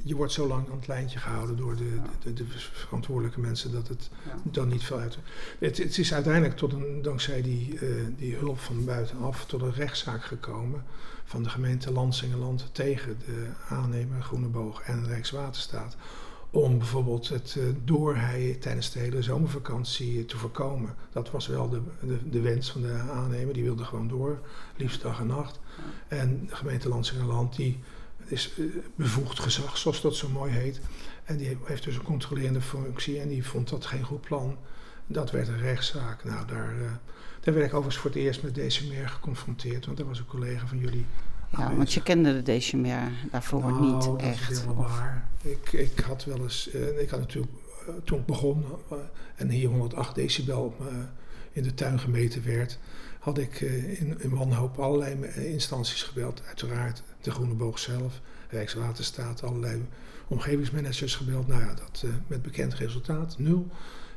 [0.05, 2.03] je wordt zo lang aan het lijntje gehouden door de, ja.
[2.23, 4.35] de, de, verantwoordelijke mensen dat het ja.
[4.43, 5.19] dan niet veel uit.
[5.59, 9.73] Het, het, is uiteindelijk tot een, dankzij die, uh, die hulp van buitenaf tot een
[9.73, 10.85] rechtszaak gekomen
[11.25, 15.97] van de gemeente Lansingerland tegen de aannemer Groeneboog en Rijkswaterstaat
[16.51, 20.95] om bijvoorbeeld het uh, doorheien tijdens de hele zomervakantie te voorkomen.
[21.13, 21.81] Dat was wel de,
[22.31, 24.41] de, wens van de aannemer, die wilde gewoon door,
[24.77, 25.61] liefst dag en nacht.
[26.09, 27.79] En de gemeente Landsingerland die
[28.25, 30.81] is uh, bevoegd gezag, zoals dat zo mooi heet.
[31.25, 34.57] En die heeft dus een controlerende functie en die vond dat geen goed plan.
[35.07, 36.25] Dat werd een rechtszaak.
[36.25, 36.91] Nou, daar, uh,
[37.41, 40.67] daar werd ik overigens voor het eerst met deze geconfronteerd, want daar was een collega
[40.67, 41.07] van jullie
[41.57, 44.51] ja, want je kende de Decimer daarvoor nou, niet dat echt.
[44.51, 45.29] Is helemaal waar.
[45.43, 47.53] Ik, ik had wel eens, uh, ik had natuurlijk
[48.05, 48.65] toen ik begon
[49.37, 50.77] en hier 108 decibel
[51.53, 52.79] in de tuin gemeten werd,
[53.19, 56.43] had ik in, in wanhoop allerlei instanties gebeld.
[56.47, 59.87] Uiteraard de Groene Boog zelf, Rijkswaterstaat, allerlei
[60.29, 61.47] omgevingsmanagers gebeld.
[61.47, 63.67] Nou ja, dat met bekend resultaat, nul.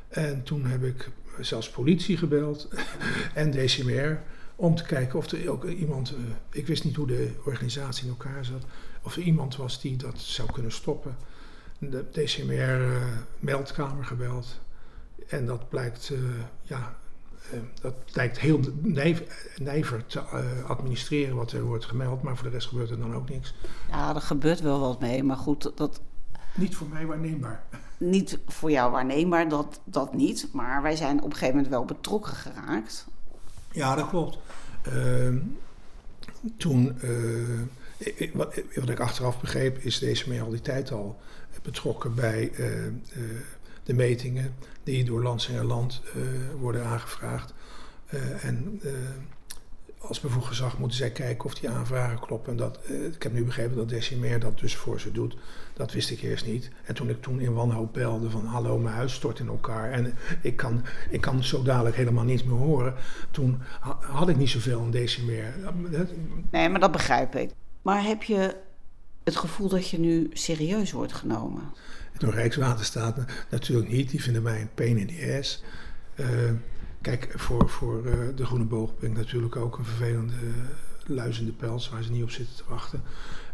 [0.08, 2.68] En toen heb ik zelfs politie gebeld
[3.34, 4.22] en DCMR
[4.62, 6.18] om te kijken of er ook iemand, uh,
[6.50, 8.62] ik wist niet hoe de organisatie in elkaar zat,
[9.02, 11.16] of er iemand was die dat zou kunnen stoppen.
[11.78, 14.60] De DCMR-meldkamer uh, gebeld
[15.28, 16.18] en dat blijkt, uh,
[16.62, 16.96] ja,
[17.80, 18.60] dat blijkt heel
[19.62, 20.20] nijver te
[20.66, 23.54] administreren wat er wordt gemeld, maar voor de rest gebeurt er dan ook niks.
[23.90, 26.00] Ja, er gebeurt wel wat mee, maar goed, dat...
[26.54, 27.64] Niet voor mij waarneembaar
[27.98, 30.48] niet voor jou waarneembaar, dat, dat niet.
[30.52, 33.06] Maar wij zijn op een gegeven moment wel betrokken geraakt.
[33.72, 34.38] Ja, dat klopt.
[34.88, 35.36] Uh,
[36.56, 41.20] toen, uh, wat, wat, ik achteraf begreep, is deze meer al die tijd al
[41.62, 42.66] betrokken bij uh,
[43.82, 46.02] de metingen die door Lansing Land
[46.58, 47.54] worden aangevraagd.
[48.40, 48.80] en
[49.98, 52.52] als bevoegd gezag moeten zij kijken of die aanvragen kloppen.
[52.52, 52.78] En dat,
[53.14, 55.36] ik heb nu begrepen dat Decimeer dat dus voor ze doet.
[55.72, 56.70] Dat wist ik eerst niet.
[56.84, 60.14] En toen ik toen in wanhoop belde van hallo, mijn huis stort in elkaar en
[60.40, 62.94] ik kan, ik kan zo dadelijk helemaal niets meer horen.
[63.30, 63.62] Toen
[64.00, 65.54] had ik niet zoveel in deze meer.
[66.50, 67.50] Nee, maar dat begrijp ik.
[67.82, 68.56] Maar heb je
[69.24, 71.62] het gevoel dat je nu serieus wordt genomen?
[72.18, 74.10] Door Rijkswaterstaat natuurlijk niet.
[74.10, 75.62] Die vinden mij een pain in the ass.
[76.16, 76.26] Uh,
[77.00, 80.34] kijk, voor, voor uh, de Groene Boog ben ik natuurlijk ook een vervelende
[81.06, 83.02] luizende pels waar ze niet op zitten te wachten.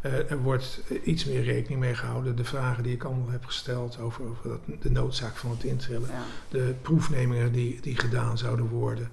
[0.02, 2.36] Uh, er wordt iets meer rekening mee gehouden.
[2.36, 6.10] De vragen die ik allemaal heb gesteld over, over dat, de noodzaak van het intrillen.
[6.48, 9.08] De proefnemingen die, die gedaan zouden worden.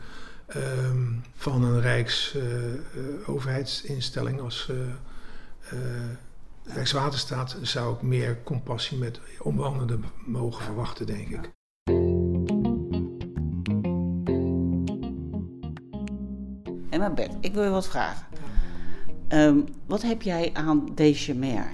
[0.55, 4.71] Um, van een Rijksoverheidsinstelling uh, uh, als
[6.63, 11.53] Rijkswaterstaat zou ik meer compassie met omwonenden mogen verwachten, denk ik.
[16.95, 18.25] En maar Bert, ik wil je wat vragen.
[19.29, 21.69] Um, wat heb jij aan Dechemer?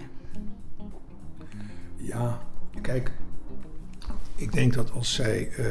[1.95, 2.41] Ja,
[2.81, 3.11] kijk,
[4.35, 5.65] ik denk dat als zij uh,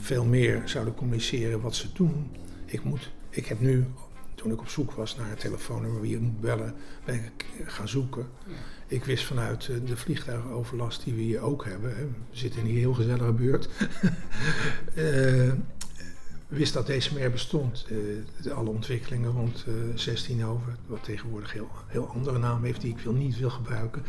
[0.00, 2.30] veel meer zouden communiceren wat ze doen.
[2.64, 3.86] Ik, moet, ik heb nu,
[4.34, 7.88] toen ik op zoek was naar een telefoonnummer wie je moet bellen, ben ik gaan
[7.88, 8.26] zoeken.
[8.86, 12.66] Ik wist vanuit uh, de vliegtuigenoverlast die we hier ook hebben, hè, we zitten in
[12.66, 13.68] een heel gezellige buurt.
[14.94, 15.52] uh,
[16.52, 17.86] wist dat deze meer bestond.
[18.44, 22.90] Uh, alle ontwikkelingen rond uh, 16 over, wat tegenwoordig heel, heel andere naam heeft die
[22.90, 24.02] ik wil, niet wil gebruiken.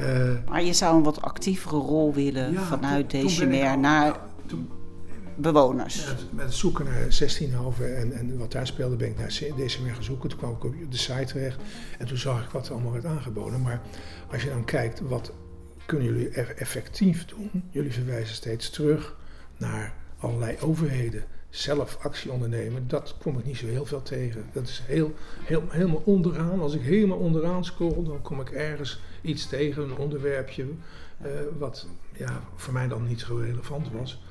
[0.00, 4.68] uh, maar je zou een wat actievere rol willen ja, vanuit deze meer naar toen,
[5.36, 6.04] bewoners.
[6.04, 9.40] Ja, met het zoeken naar 16 over en, en wat daar speelde ben ik naar
[9.56, 10.28] deze meer gaan zoeken.
[10.28, 11.60] Toen kwam ik op de site terecht
[11.98, 13.62] en toen zag ik wat er allemaal werd aangeboden.
[13.62, 13.80] Maar
[14.30, 15.32] als je dan kijkt, wat
[15.86, 17.62] kunnen jullie effectief doen?
[17.70, 19.16] Jullie verwijzen steeds terug
[19.56, 24.44] naar allerlei overheden zelf actie ondernemen, dat kom ik niet zo heel veel tegen.
[24.52, 26.60] Dat is heel, heel, helemaal onderaan.
[26.60, 31.86] Als ik helemaal onderaan scroll, dan kom ik ergens iets tegen, een onderwerpje, uh, wat
[32.12, 34.22] ja, voor mij dan niet zo relevant was,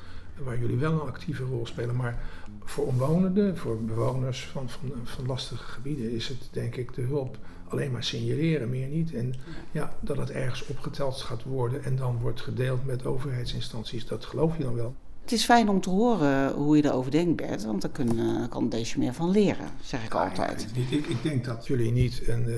[0.44, 1.96] waar jullie wel een actieve rol spelen.
[1.96, 2.24] Maar
[2.64, 7.38] voor omwonenden, voor bewoners van, van, van lastige gebieden, is het denk ik de hulp
[7.68, 9.14] alleen maar signaleren, meer niet.
[9.14, 9.34] En
[9.72, 14.58] ja, dat het ergens opgeteld gaat worden en dan wordt gedeeld met overheidsinstanties, dat geloof
[14.58, 14.96] je dan wel.
[15.26, 18.70] Het is fijn om te horen hoe je erover denkt, Bert, want daar kun, kan
[18.70, 20.68] deze meer van leren, zeg ik altijd.
[20.74, 22.58] Ja, ik, ik, denk dat jullie niet een uh,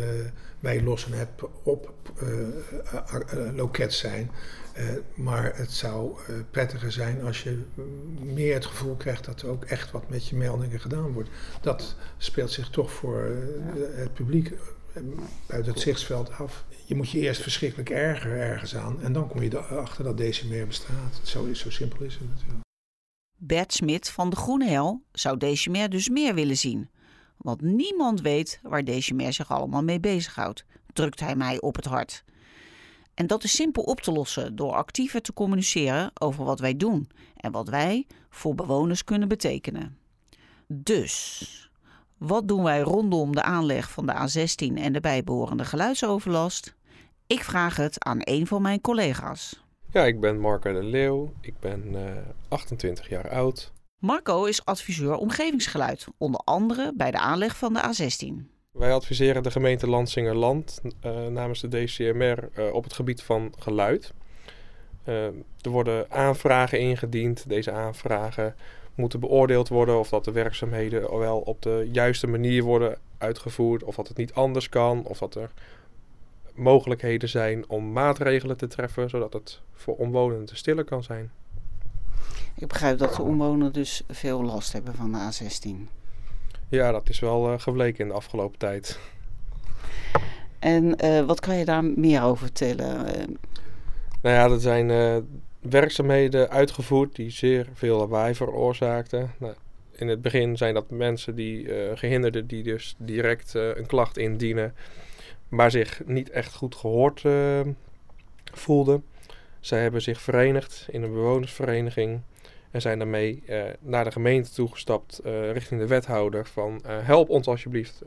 [0.59, 1.29] wij lossen
[1.63, 2.29] op uh,
[3.33, 4.31] uh, loket zijn,
[5.15, 6.17] maar het zou
[6.51, 7.63] prettiger zijn als je
[8.23, 11.29] meer het gevoel krijgt dat er ook echt wat met je meldingen gedaan wordt.
[11.61, 13.31] Dat speelt zich toch voor
[13.95, 14.53] het publiek
[15.47, 16.65] buiten het zichtsveld af.
[16.85, 20.47] Je moet je eerst verschrikkelijk erger ergens aan en dan kom je erachter dat deze
[20.47, 21.19] meer bestaat.
[21.23, 22.65] Zo, zo simpel is het natuurlijk.
[23.39, 26.89] Bert Smit van de Groene Hel zou Decimer dus meer willen zien.
[27.37, 32.23] Want niemand weet waar Decimer zich allemaal mee bezighoudt, drukt hij mij op het hart.
[33.13, 37.09] En dat is simpel op te lossen door actiever te communiceren over wat wij doen
[37.35, 39.97] en wat wij voor bewoners kunnen betekenen.
[40.67, 41.66] Dus,
[42.17, 46.75] wat doen wij rondom de aanleg van de A16 en de bijbehorende geluidsoverlast?
[47.27, 49.63] Ik vraag het aan een van mijn collega's.
[49.91, 51.33] Ja, ik ben Marco de Leeuw.
[51.41, 52.01] Ik ben uh,
[52.47, 53.71] 28 jaar oud.
[53.99, 58.55] Marco is adviseur omgevingsgeluid, onder andere bij de aanleg van de A16.
[58.71, 64.13] Wij adviseren de gemeente Lansingerland uh, namens de DCMR uh, op het gebied van geluid.
[65.61, 67.49] Er worden aanvragen ingediend.
[67.49, 68.55] Deze aanvragen
[68.97, 73.95] moeten beoordeeld worden of dat de werkzaamheden wel op de juiste manier worden uitgevoerd, of
[73.95, 75.51] dat het niet anders kan, of dat er
[76.55, 81.31] mogelijkheden zijn om maatregelen te treffen, zodat het voor omwonenden stiller kan zijn.
[82.55, 85.93] Ik begrijp dat de omwonenden dus veel last hebben van de A16.
[86.69, 88.99] Ja, dat is wel uh, gebleken in de afgelopen tijd.
[90.59, 93.05] En uh, wat kan je daar meer over vertellen?
[94.21, 95.17] Nou ja, er zijn uh,
[95.69, 99.31] werkzaamheden uitgevoerd die zeer veel lawaai veroorzaakten.
[99.37, 99.53] Nou,
[99.91, 104.75] in het begin zijn dat mensen die gehinderden die dus direct een klacht indienen,
[105.49, 107.23] maar zich niet echt goed gehoord
[108.53, 109.03] voelden.
[109.59, 112.21] Zij hebben zich verenigd in een bewonersvereniging
[112.71, 113.43] en zijn daarmee
[113.79, 115.19] naar de gemeente toegestapt
[115.51, 118.01] richting de wethouder van help ons alsjeblieft.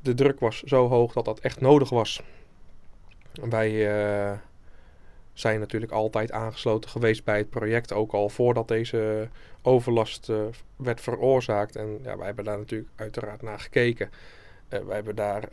[0.00, 2.22] de druk was zo hoog dat dat echt nodig was.
[3.32, 3.70] Wij
[5.32, 9.28] zijn natuurlijk altijd aangesloten geweest bij het project, ook al voordat deze
[9.62, 10.32] overlast
[10.76, 11.76] werd veroorzaakt.
[11.76, 14.10] En ja, wij hebben daar natuurlijk uiteraard naar gekeken.
[14.68, 15.48] wij hebben daar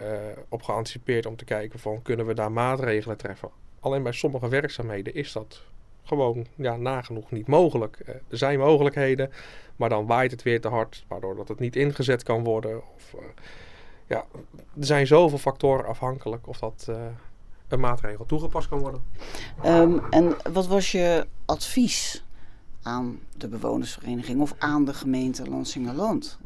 [0.50, 3.50] op geanticipeerd om te kijken van kunnen we daar maatregelen treffen.
[3.80, 5.62] Alleen bij sommige werkzaamheden is dat
[6.10, 8.00] gewoon ja, nagenoeg niet mogelijk.
[8.02, 9.32] Uh, er zijn mogelijkheden,
[9.76, 12.82] maar dan waait het weer te hard, waardoor dat het niet ingezet kan worden.
[12.96, 13.22] Of, uh,
[14.08, 14.26] ja,
[14.80, 16.96] er zijn zoveel factoren afhankelijk of dat uh,
[17.72, 19.02] een maatregel toegepast kan worden.
[19.66, 22.24] Um, en wat was je advies
[22.82, 26.40] aan de bewonersvereniging of aan de gemeente Lansingerland?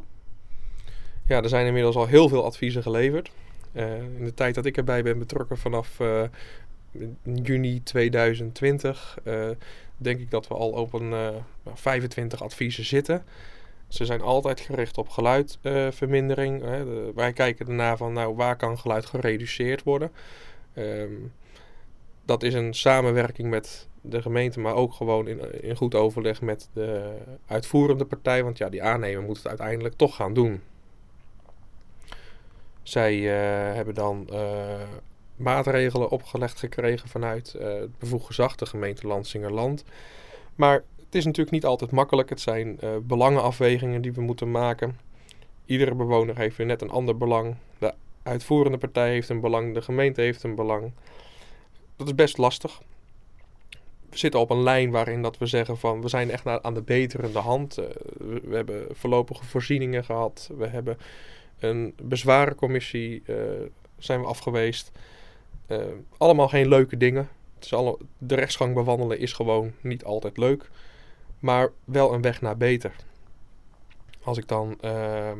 [1.27, 3.31] Ja, er zijn inmiddels al heel veel adviezen geleverd.
[3.73, 5.99] in de tijd dat ik erbij ben betrokken vanaf
[7.43, 9.57] juni 2020 uh, eh,
[9.97, 11.27] denk ik dat we al op een uh,
[11.73, 13.23] 25 adviezen zitten.
[13.87, 16.63] Ze zijn altijd gericht op geluidvermindering.
[17.15, 20.11] wij kijken ernaar van nou, waar kan geluid gereduceerd worden.
[20.75, 21.31] Um,
[22.25, 26.69] dat is een samenwerking met de gemeente, maar ook gewoon in, in goed overleg met
[26.73, 28.43] de uitvoerende partij.
[28.43, 30.61] Want ja, die aannemer moet het uiteindelijk toch gaan doen.
[32.83, 34.81] Zij uh, hebben dan uh,
[35.35, 39.83] maatregelen opgelegd gekregen vanuit uh, het bevoegd gezag, de gemeente Lansingerland.
[40.55, 42.29] Maar het is natuurlijk niet altijd makkelijk.
[42.29, 44.99] Het zijn belangenafwegingen die we moeten maken.
[45.65, 47.55] Iedere bewoner heeft weer net een ander belang.
[47.77, 50.91] De uitvoerende partij heeft een belang, de gemeente heeft een belang.
[51.95, 52.81] Dat is best lastig.
[54.09, 56.81] We zitten op een lijn waarin dat we zeggen van we zijn echt aan de
[56.81, 57.79] beterende hand.
[57.79, 57.85] Uh,
[58.43, 60.49] we, hebben voorlopige voorzieningen gehad.
[60.57, 60.97] We hebben
[61.59, 63.23] een bezwarencommissie
[63.97, 64.91] zijn we afgeweest.
[65.67, 65.77] Uh,
[66.17, 67.29] allemaal geen leuke dingen.
[67.55, 70.69] Het is de rechtsgang bewandelen is gewoon niet altijd leuk.
[71.39, 72.95] Maar wel een weg naar beter.
[74.23, 75.31] Als ik dan uh,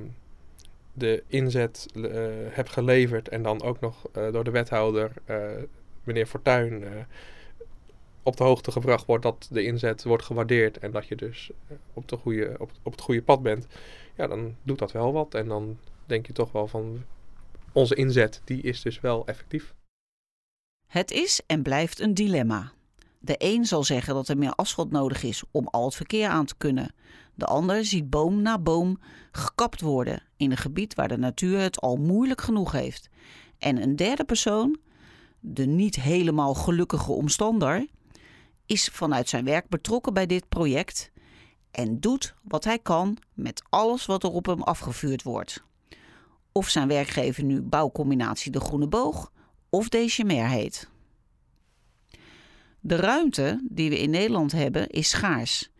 [0.93, 2.05] de inzet uh,
[2.49, 5.11] heb geleverd en dan ook nog uh, door de wethouder,
[6.03, 6.83] meneer Fortuyn,
[8.23, 11.51] op de hoogte gebracht wordt dat de inzet wordt gewaardeerd en dat je dus
[11.93, 13.67] op, de goede, op, op het goede pad bent,
[14.15, 15.33] ja, dan doet dat wel wat.
[15.33, 17.03] En dan denk je toch wel van
[17.71, 19.73] onze inzet, die is dus wel effectief.
[20.87, 22.71] Het is en blijft een dilemma.
[23.19, 26.45] De een zal zeggen dat er meer asfalt nodig is om al het verkeer aan
[26.45, 26.93] te kunnen.
[27.35, 28.99] De ander ziet boom na boom
[29.31, 33.09] gekapt worden in een gebied waar de natuur het al moeilijk genoeg heeft.
[33.57, 34.77] En een derde persoon,
[35.39, 37.87] de niet helemaal gelukkige omstander,
[38.65, 41.11] is vanuit zijn werk betrokken bij dit project
[41.71, 45.63] en doet wat hij kan met alles wat er op hem afgevuurd wordt.
[46.51, 49.31] Of zijn werkgever nu bouwcombinatie De Groene Boog
[49.69, 50.89] of Dechemer heet.
[52.79, 55.71] De ruimte die we in Nederland hebben is schaars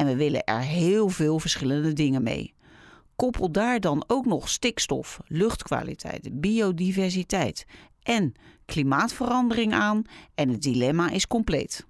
[0.00, 2.54] en we willen er heel veel verschillende dingen mee.
[3.16, 7.66] Koppel daar dan ook nog stikstof, luchtkwaliteit, biodiversiteit
[8.02, 8.32] en
[8.64, 10.02] klimaatverandering aan
[10.34, 11.86] en het dilemma is compleet.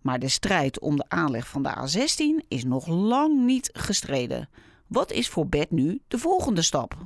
[0.00, 4.48] Maar de strijd om de aanleg van de A16 is nog lang niet gestreden.
[4.86, 6.96] Wat is voor Bert nu de volgende stap?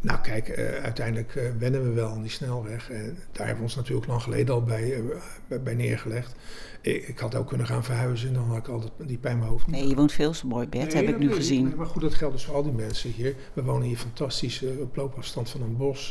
[0.00, 2.90] Nou kijk, uh, uiteindelijk uh, wennen we wel aan die snelweg.
[2.90, 4.96] En daar hebben we ons natuurlijk lang geleden al bij,
[5.48, 6.34] uh, bij neergelegd.
[6.80, 9.38] Ik, ik, had ook kunnen gaan verhuizen en dan had ik altijd die pijn in
[9.38, 9.66] mijn hoofd.
[9.66, 11.64] Nee, je woont veel zo mooi, Bert, nee, heb ik nu gezien.
[11.64, 13.34] Nee, maar goed, dat geldt dus voor al die mensen hier.
[13.52, 16.10] We wonen hier fantastisch op loopafstand van een bos.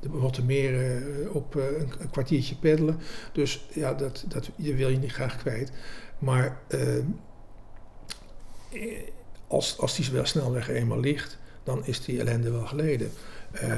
[0.00, 2.98] de Rottermeren op een, een, kwartiertje peddelen.
[3.32, 5.72] Dus ja, dat, dat je wil je niet graag kwijt.
[6.18, 6.60] Maar
[9.46, 13.10] als, als die snelweg eenmaal ligt dan is die ellende wel geleden.
[13.54, 13.72] Uh,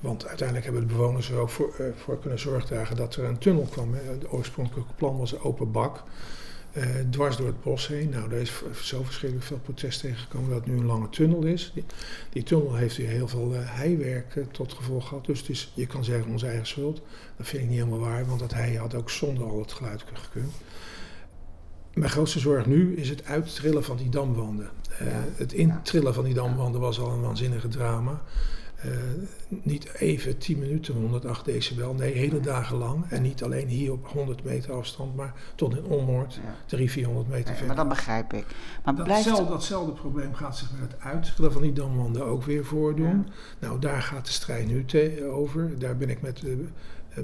[0.00, 3.24] want uiteindelijk hebben de bewoners er ook voor, uh, voor, kunnen zorg dragen dat er
[3.24, 3.94] een tunnel kwam.
[3.94, 6.02] Het oorspronkelijke plan was een open bak.
[6.72, 8.08] Uh, dwars door het bos heen.
[8.08, 11.72] Nou, daar is zo verschrikkelijk veel protest tegengekomen dat het nu een lange tunnel is.
[12.32, 15.24] Die, tunnel heeft weer heel veel uh, heiwerk tot gevolg gehad.
[15.24, 17.00] Dus het is, je kan zeggen onze eigen schuld.
[17.36, 20.04] Dat vind ik niet helemaal waar, want dat hei had ook zonder al het geluid
[20.12, 20.52] gekund.
[21.98, 24.68] Mijn grootste zorg nu is het uittrillen van die damwanden.
[25.02, 25.06] Uh,
[25.36, 28.20] het intrillen van die damwanden was al een waanzinnige drama.
[28.78, 28.90] eh,
[29.48, 33.04] niet even 10 minuten 108 decibel, nee, hele dagen lang.
[33.08, 36.40] En niet alleen hier op 100 meter afstand, maar tot in Onnoord, Ja.
[36.66, 37.66] 300, 400 meter Nee, verder.
[37.66, 38.44] maar dat begrijp ik.
[38.84, 42.64] Maar blijft Datzelfde, datzelfde probleem gaat zich met het uitschillen van die damwanden ook weer
[42.64, 43.26] voordoen.
[43.58, 44.84] Nou, daar gaat de strijd nu
[45.24, 45.78] over.
[45.78, 46.58] Daar ben ik met, eh, eh,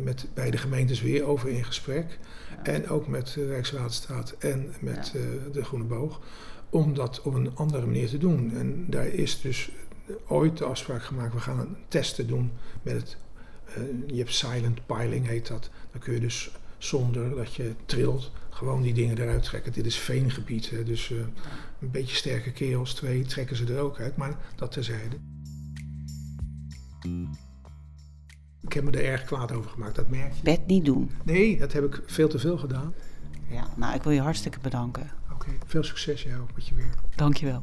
[0.01, 2.19] met beide gemeentes weer over in gesprek.
[2.63, 5.21] En ook met de Rijkswaterstaat en met Ja.
[5.21, 6.21] eh, de Groene Boog.
[6.71, 8.57] Om dat op een andere manier te doen.
[8.57, 9.71] En daar is dus
[10.29, 11.33] ooit de afspraak gemaakt.
[11.35, 12.51] We gaan een testen doen
[12.83, 13.17] met het...
[13.75, 15.71] eh, je hebt silent piling, heet dat.
[15.93, 19.73] Dan kun je dus zonder dat je trilt, gewoon die dingen eruit trekken.
[19.73, 21.17] Dit is veengebied, hè, dus eh,
[21.81, 24.17] een beetje sterke kerels, twee, trekken ze er ook uit.
[24.17, 25.17] Maar dat terzijde.
[28.65, 30.43] Ik heb me er erg kwaad over gemaakt, dat merk je.
[30.43, 31.11] bed niet doen.
[31.25, 32.95] Nee, dat heb ik veel te veel gedaan.
[33.49, 35.11] Ja, nou, ik wil je hartstikke bedanken.
[35.33, 36.99] Oké, veel succes jou met je werk.
[37.17, 37.63] Dankjewel.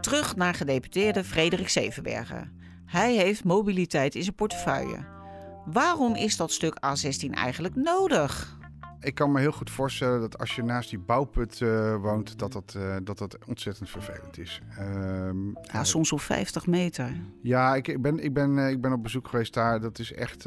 [0.00, 2.52] Terug naar gedeputeerde Frederik Zevenbergen.
[2.86, 5.04] Hij heeft mobiliteit in zijn portefeuille.
[5.64, 8.58] Waarom is dat stuk A16 eigenlijk nodig?
[9.02, 12.52] Ik kan me heel goed voorstellen dat als je naast die bouwput eh, woont, dat
[12.52, 14.60] dat, eh, dat dat ontzettend vervelend is.
[14.78, 17.12] Ehm, Ja, eh, soms op 50 meter.
[17.42, 19.80] Ja, ik, ik, ben, ik, ben, ik ben op bezoek geweest daar.
[19.80, 20.42] Dat is echt,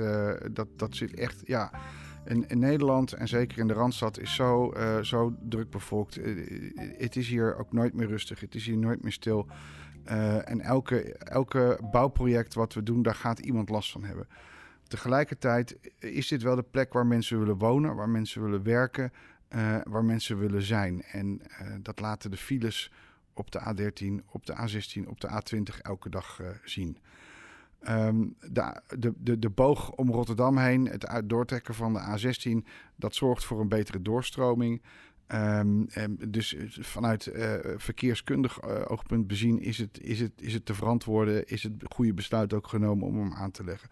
[0.51, 1.71] dat, dat zit echt, ja.
[2.25, 6.19] In, in Nederland en zeker in de Randstad is zo, zo druk bevolkt.
[6.97, 8.39] Het is hier ook nooit meer rustig.
[8.39, 9.47] Het is hier nooit meer stil.
[10.45, 14.27] En elke, elke bouwproject wat we doen, daar gaat iemand last van hebben.
[14.93, 19.11] Tegelijkertijd is dit wel de plek waar mensen willen wonen, waar mensen willen werken,
[19.47, 21.03] eh, waar mensen willen zijn.
[21.03, 22.91] En eh, dat laten de files
[23.33, 26.97] op de A13, op de A16, op de A20 elke dag eh, zien.
[27.79, 33.15] Ehm, de, de, de, de boog om Rotterdam heen, het doortrekken van de A16, dat
[33.15, 34.81] zorgt voor een betere doorstroming.
[35.27, 40.65] Ehm, en dus vanuit eh, verkeerskundig eh, oogpunt bezien is het, is, het, is het
[40.65, 43.89] te verantwoorden, is het goede besluit ook genomen om hem aan te leggen.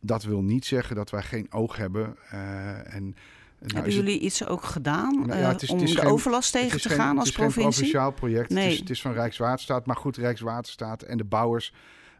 [0.00, 2.16] Dat wil niet zeggen dat wij geen oog hebben.
[2.30, 3.14] eh, en, nou
[3.58, 6.00] Hebben het- jullie iets ook gedaan Nou ja, eh, het is- het om is de
[6.00, 7.70] geen- overlast tegen te geen- gaan als Het is provincie?
[7.72, 8.50] provinciaal project.
[8.50, 8.62] Nee.
[8.64, 9.86] Het, is, het is van Rijkswaterstaat.
[9.86, 11.72] Maar goed, Rijkswaterstaat en de bouwers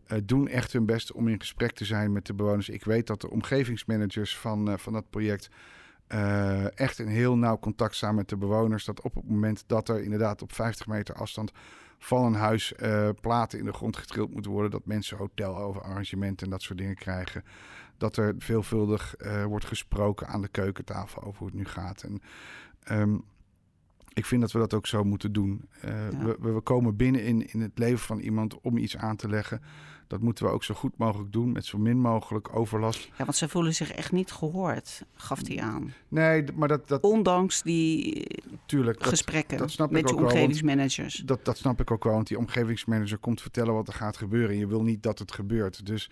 [0.07, 2.69] eh, doen echt hun best om in gesprek te zijn met de bewoners.
[2.69, 5.49] Ik weet dat de omgevingsmanagers van, van dat project
[6.75, 8.85] echt in heel nauw contact staan met de bewoners.
[8.85, 11.53] Dat op het moment dat er inderdaad op 50 meter afstand
[11.99, 14.71] van een huis eh, platen in de grond getrild moeten worden.
[14.71, 17.45] Dat mensen hotelarrangementen en dat soort dingen krijgen.
[17.99, 22.03] Dat er veelvuldig eh, wordt gesproken aan de keukentafel over hoe het nu gaat.
[22.03, 22.21] En
[22.83, 23.19] ehm,
[24.13, 25.69] ik vind dat we dat ook zo moeten doen.
[25.81, 26.19] Eh, Ja.
[26.41, 29.61] we- we komen binnen in, in het leven van iemand om iets aan te leggen.
[30.07, 33.11] Dat moeten we ook zo goed mogelijk doen, met zo min mogelijk overlast.
[33.19, 35.93] Ja, want ze voelen zich echt niet gehoord, gaf hij aan.
[36.09, 38.27] Nee, maar dat, dat Ondanks die
[38.67, 39.03] tuurlijk.
[39.03, 41.15] Gesprekken dat snap ik met je ook wel, want- omgevingsmanagers.
[41.15, 44.51] Dat, dat snap ik ook wel, want die omgevingsmanager komt vertellen wat er gaat gebeuren.
[44.51, 45.87] En je wil niet dat het gebeurt.
[45.87, 46.11] Dus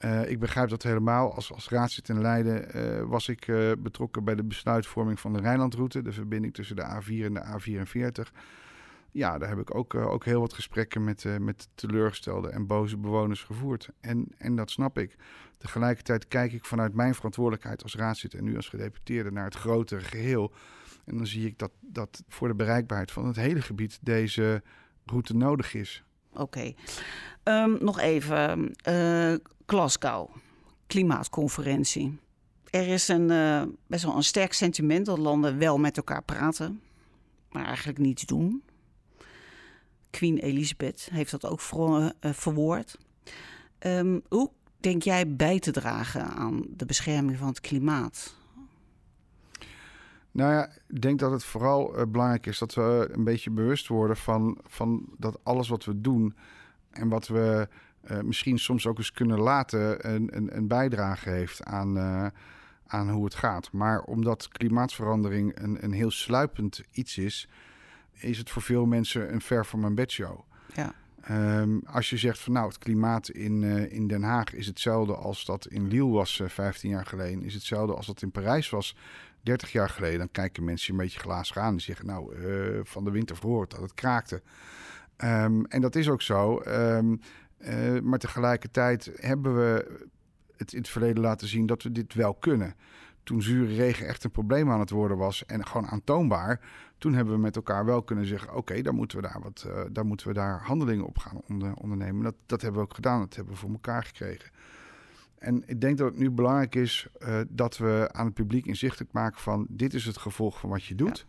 [0.00, 1.34] eh, ik begrijp dat helemaal.
[1.34, 5.40] Als, als raadslid in Leiden eh, was ik eh, betrokken bij de besluitvorming van de
[5.40, 6.02] Rijnlandroute.
[6.02, 8.32] De verbinding tussen de A4 en de A44.
[9.12, 12.66] Ja, daar heb ik ook, eh, ook heel wat gesprekken met, eh, met teleurgestelde en
[12.66, 13.88] boze bewoners gevoerd.
[14.00, 15.16] En, en dat snap ik.
[15.58, 20.00] Tegelijkertijd kijk ik vanuit mijn verantwoordelijkheid als raadslid en nu als gedeputeerde naar het grotere
[20.00, 20.52] geheel.
[21.04, 24.62] En dan zie ik dat, dat voor de bereikbaarheid van het hele gebied deze
[25.04, 26.04] route nodig is.
[26.32, 26.72] Oké.
[27.42, 28.74] Ehm, nog even.
[28.76, 29.34] eh,
[29.66, 30.30] Glasgow,
[30.86, 32.18] klimaatconferentie.
[32.70, 33.26] Er is een,
[33.86, 36.80] best wel een sterk sentiment dat landen wel met elkaar praten,
[37.50, 38.62] maar eigenlijk niets doen.
[40.10, 41.60] Queen Elizabeth heeft dat ook
[42.20, 42.98] eh, verwoord.
[43.78, 48.34] Ehm, hoe denk jij bij te dragen aan de bescherming van het klimaat?
[50.32, 53.86] Nou ja, ik denk dat het vooral eh, belangrijk is dat we een beetje bewust
[53.86, 56.34] worden van, van dat alles wat we doen
[56.90, 57.68] en wat we
[58.00, 61.98] eh, misschien soms ook eens kunnen laten een, een, een bijdrage heeft aan,
[62.86, 63.72] aan hoe het gaat.
[63.72, 67.48] Maar omdat klimaatverandering een, een heel sluipend iets is,
[68.20, 70.40] is het voor veel mensen een ver van mijn bedshow.
[70.74, 70.94] Ja.
[71.20, 75.14] Ehm, als je zegt van nou, het klimaat in, eh, in Den Haag is hetzelfde
[75.14, 78.70] als dat in Lille was eh, 15 jaar geleden, is hetzelfde als dat in Parijs
[78.70, 78.96] was
[79.42, 80.18] 30 jaar geleden.
[80.18, 83.70] Dan kijken mensen een beetje glazen aan en zeggen nou, eh, van de winter verhoord
[83.70, 84.42] dat het kraakte.
[85.16, 86.58] Ehm, en dat is ook zo.
[86.58, 87.16] Ehm,
[87.58, 90.00] eh, maar tegelijkertijd hebben we
[90.56, 92.74] het in het verleden laten zien dat we dit wel kunnen.
[93.22, 96.60] Toen zure regen echt een probleem aan het worden was en gewoon aantoonbaar,
[96.98, 99.80] toen hebben we met elkaar wel kunnen zeggen: oké, dan moeten we daar wat, eh,
[99.92, 102.22] dan moeten we daar handelingen op gaan onder, ondernemen.
[102.22, 104.50] Dat, dat hebben we ook gedaan, dat hebben we voor elkaar gekregen.
[105.38, 109.12] En ik denk dat het nu belangrijk is eh, dat we aan het publiek inzichtelijk
[109.12, 111.26] maken van dit is het gevolg van wat je doet.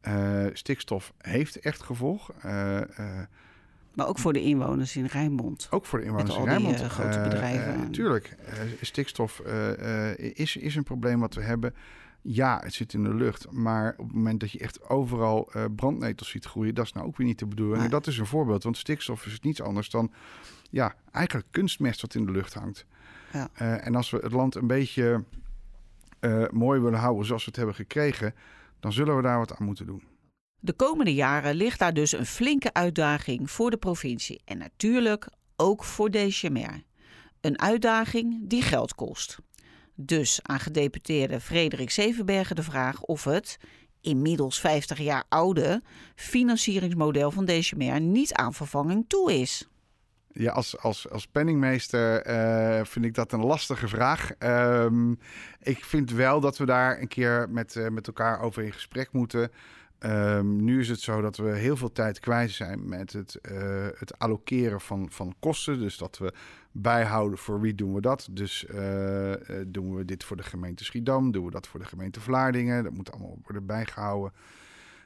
[0.00, 2.30] Eh, stikstof heeft echt gevolg.
[3.94, 5.68] Maar ook voor de inwoners in Rijnmond.
[5.70, 6.84] Ook voor de inwoners Met in al die, Rijnmond.
[6.84, 7.74] eh, grote Eh, bedrijven.
[7.74, 8.36] eh, tuurlijk,
[8.80, 9.38] stikstof
[10.16, 11.74] is, is een probleem wat we hebben.
[12.22, 13.50] Ja, het zit in de lucht.
[13.50, 17.16] Maar op het moment dat je echt overal brandnetels ziet groeien, dat is nou ook
[17.16, 17.84] weer niet de bedoeling.
[17.84, 20.12] En dat is een voorbeeld, want stikstof is niets anders dan
[20.70, 22.86] ja, eigenlijk kunstmest wat in de lucht hangt.
[23.32, 23.48] Ja.
[23.78, 25.24] En als we het land een beetje
[26.50, 28.34] mooi willen houden zoals we het hebben gekregen,
[28.80, 30.02] dan zullen we daar wat aan moeten doen.
[30.62, 35.84] De komende jaren ligt daar dus een flinke uitdaging voor de provincie en natuurlijk ook
[35.84, 36.82] voor DCMR.
[37.40, 39.38] Een uitdaging die geld kost.
[39.94, 43.56] Dus aan gedeputeerde Frederik Zevenbergen de vraag of het,
[44.00, 45.82] inmiddels 50 jaar oude,
[46.14, 49.68] financieringsmodel van DCMR niet aan vervanging toe is.
[50.32, 54.30] Ja, als, als, als penningmeester eh, vind ik dat een lastige vraag.
[54.38, 55.10] Ehm,
[55.60, 59.12] ik vind wel dat we daar een keer met, eh, met elkaar over in gesprek
[59.12, 59.50] moeten.
[60.00, 63.86] Ehm, nu is het zo dat we heel veel tijd kwijt zijn met het, eh,
[63.98, 65.78] het allokeren van, van kosten.
[65.78, 66.32] Dus dat we
[66.72, 68.28] bijhouden voor wie doen we dat.
[68.30, 71.86] Dus eh, eh, doen we dit voor de gemeente Schiedam, doen we dat voor de
[71.86, 72.84] gemeente Vlaardingen.
[72.84, 74.32] Dat moet allemaal worden bijgehouden.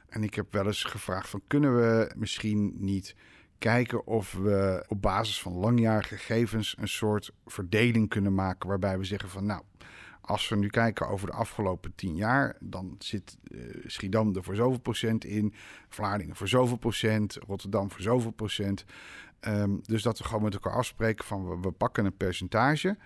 [0.09, 3.15] En ik heb wel eens gevraagd van kunnen we misschien niet
[3.57, 9.03] kijken of we op basis van langjarige gegevens een soort verdeling kunnen maken waarbij we
[9.03, 9.61] zeggen van nou,
[10.25, 14.55] als we nu kijken over de afgelopen tien jaar, dan zit eh, Schiedam er voor
[14.55, 15.53] zoveel procent in,
[15.89, 18.85] Vlaardingen voor zoveel procent, Rotterdam voor zoveel procent.
[19.39, 22.97] Ehm, dus dat we gewoon met elkaar afspreken van we, pakken een percentage.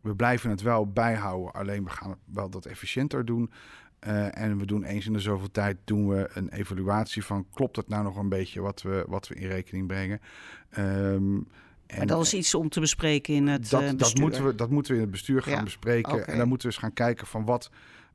[0.00, 3.50] We blijven het wel bijhouden, alleen we gaan wel dat efficiënter doen.
[3.98, 7.76] Eh, en we doen eens in de zoveel tijd doen we een evaluatie van klopt
[7.76, 10.20] het nou nog een beetje wat we, wat we in rekening brengen.
[11.88, 14.22] Ehm, Maar dat is iets om te bespreken in het dat, eh, dat, bestuur.
[14.22, 16.26] moeten we, dat moeten we in het bestuur gaan Ja, bespreken.
[16.26, 17.70] En dan moeten we eens gaan kijken van wat,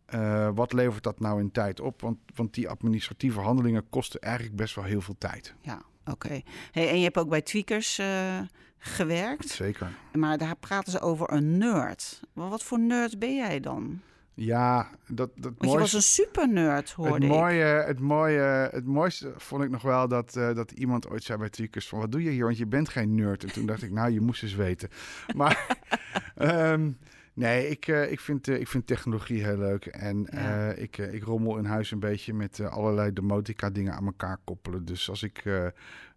[0.05, 2.01] eh, wat levert dat nou in tijd op.
[2.01, 5.53] Want, want die administratieve handelingen kosten eigenlijk best wel heel veel tijd.
[5.61, 6.41] Ja, oké.
[6.71, 8.39] Hey, en je hebt ook bij Tweakers eh,
[8.77, 9.91] gewerkt, Zeker.
[10.13, 12.21] maar daar praten ze over een nerd.
[12.33, 14.01] Maar wat voor nerd ben jij dan?
[14.35, 17.29] Ja, dat, dat Want je was een super nerd, hoorde het ik.
[17.29, 21.37] mooie, het mooie, het mooiste vond ik nog wel dat, eh, dat iemand ooit zei
[21.37, 23.43] bij Tweakers van wat doe je hier, want je bent geen nerd.
[23.43, 24.89] En toen dacht ik, nou, je moest eens weten.
[25.35, 25.77] Maar
[26.35, 26.91] ehm,
[27.33, 29.85] nee, ik, eh, ik, vind, eh, ik vind technologie heel leuk.
[29.85, 30.69] En Ja.
[30.71, 34.85] eh, ik, ik rommel in huis een beetje met allerlei domotica dingen aan elkaar koppelen.
[34.85, 35.43] Dus als ik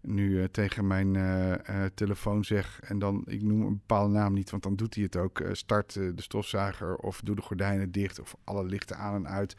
[0.00, 1.12] nu tegen mijn
[1.94, 5.16] telefoon zeg en dan, ik noem een bepaalde naam niet, want dan doet hij het
[5.16, 5.42] ook.
[5.52, 9.56] start de stofzuiger of doe de gordijnen dicht of alle lichten aan en uit.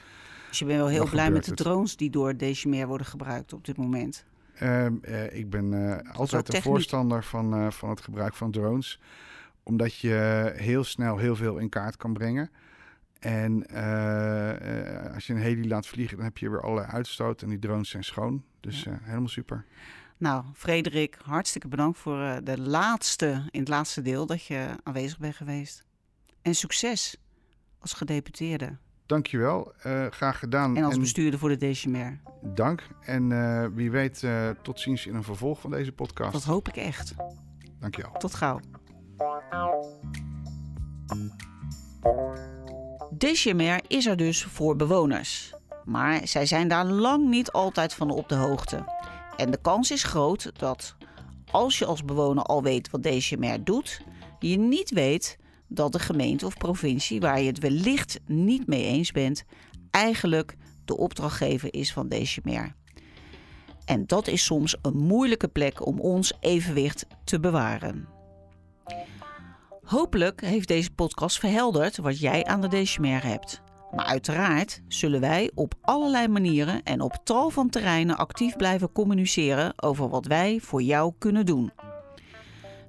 [0.49, 1.60] Dus je bent wel heel Dan blij met de het.
[1.60, 4.26] drones die door Decimer worden gebruikt op dit moment.
[4.55, 5.74] Ehm, eh, ik ben
[6.12, 8.99] altijd een voorstander van, van het gebruik van drones.
[9.68, 12.49] Omdat je heel snel heel veel in kaart kan brengen.
[13.20, 17.41] En eh, eh, als je een heli laat vliegen, dan heb je weer allerlei uitstoot.
[17.41, 18.43] En die drones zijn schoon.
[18.59, 19.65] Dus eh, helemaal super.
[20.18, 25.36] Nou, Frederik, hartstikke bedankt voor de laatste, in het laatste deel dat je aanwezig bent
[25.36, 25.86] geweest.
[26.41, 27.18] En succes
[27.80, 29.74] als gedeputeerde Dankjewel.
[30.09, 30.78] graag gedaan.
[30.78, 32.20] en als bestuurder voor de Decimer.
[32.41, 32.88] dank.
[33.01, 34.24] En wie weet,
[34.61, 36.34] tot ziens in een vervolg van deze podcast.
[36.34, 37.13] Dat hoop ik echt.
[37.80, 38.11] Dankjewel.
[38.11, 38.59] Tot gauw.
[43.11, 45.53] Decimer is er dus voor bewoners.
[45.86, 48.86] Maar zij zijn daar lang niet altijd van op de hoogte.
[49.38, 50.95] En de kans is groot dat
[51.51, 54.01] als je als bewoner al weet wat Decimer doet,
[54.39, 55.38] je niet weet
[55.68, 59.43] dat de gemeente of provincie waar je het wellicht niet mee eens bent,
[59.91, 60.55] eigenlijk
[60.86, 62.76] de opdrachtgever is van Decimer.
[63.86, 68.16] En dat is soms een moeilijke plek om ons evenwicht te bewaren.
[69.83, 73.61] Hopelijk heeft deze podcast verhelderd wat jij aan de Decimer hebt.
[73.91, 79.73] Maar uiteraard zullen wij op allerlei manieren en op tal van terreinen actief blijven communiceren
[79.75, 81.71] over wat wij voor jou kunnen doen.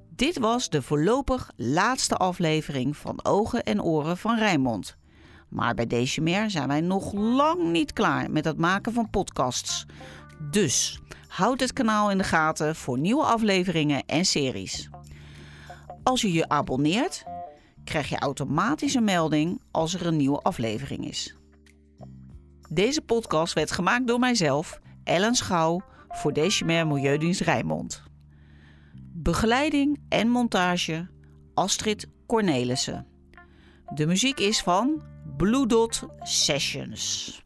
[0.09, 4.96] Dit was de voorlopig laatste aflevering van Ogen en Oren van Rijnmond.
[5.49, 9.86] Maar bij Decimer zijn wij nog lang niet klaar met het maken van podcasts.
[10.51, 14.88] Dus houd het kanaal in de gaten voor nieuwe afleveringen en series.
[16.09, 17.24] Als je je abonneert,
[17.84, 21.36] krijg je automatisch een melding als er een nieuwe aflevering is.
[22.68, 28.02] Deze podcast werd gemaakt door mijzelf, Ellen Schouw, voor Decimer Milieudienst Rijnmond.
[29.12, 31.09] Begeleiding en montage
[31.54, 33.06] Astrid Cornelissen.
[33.94, 35.02] De muziek is van
[35.36, 37.42] Blue Dot Sessions.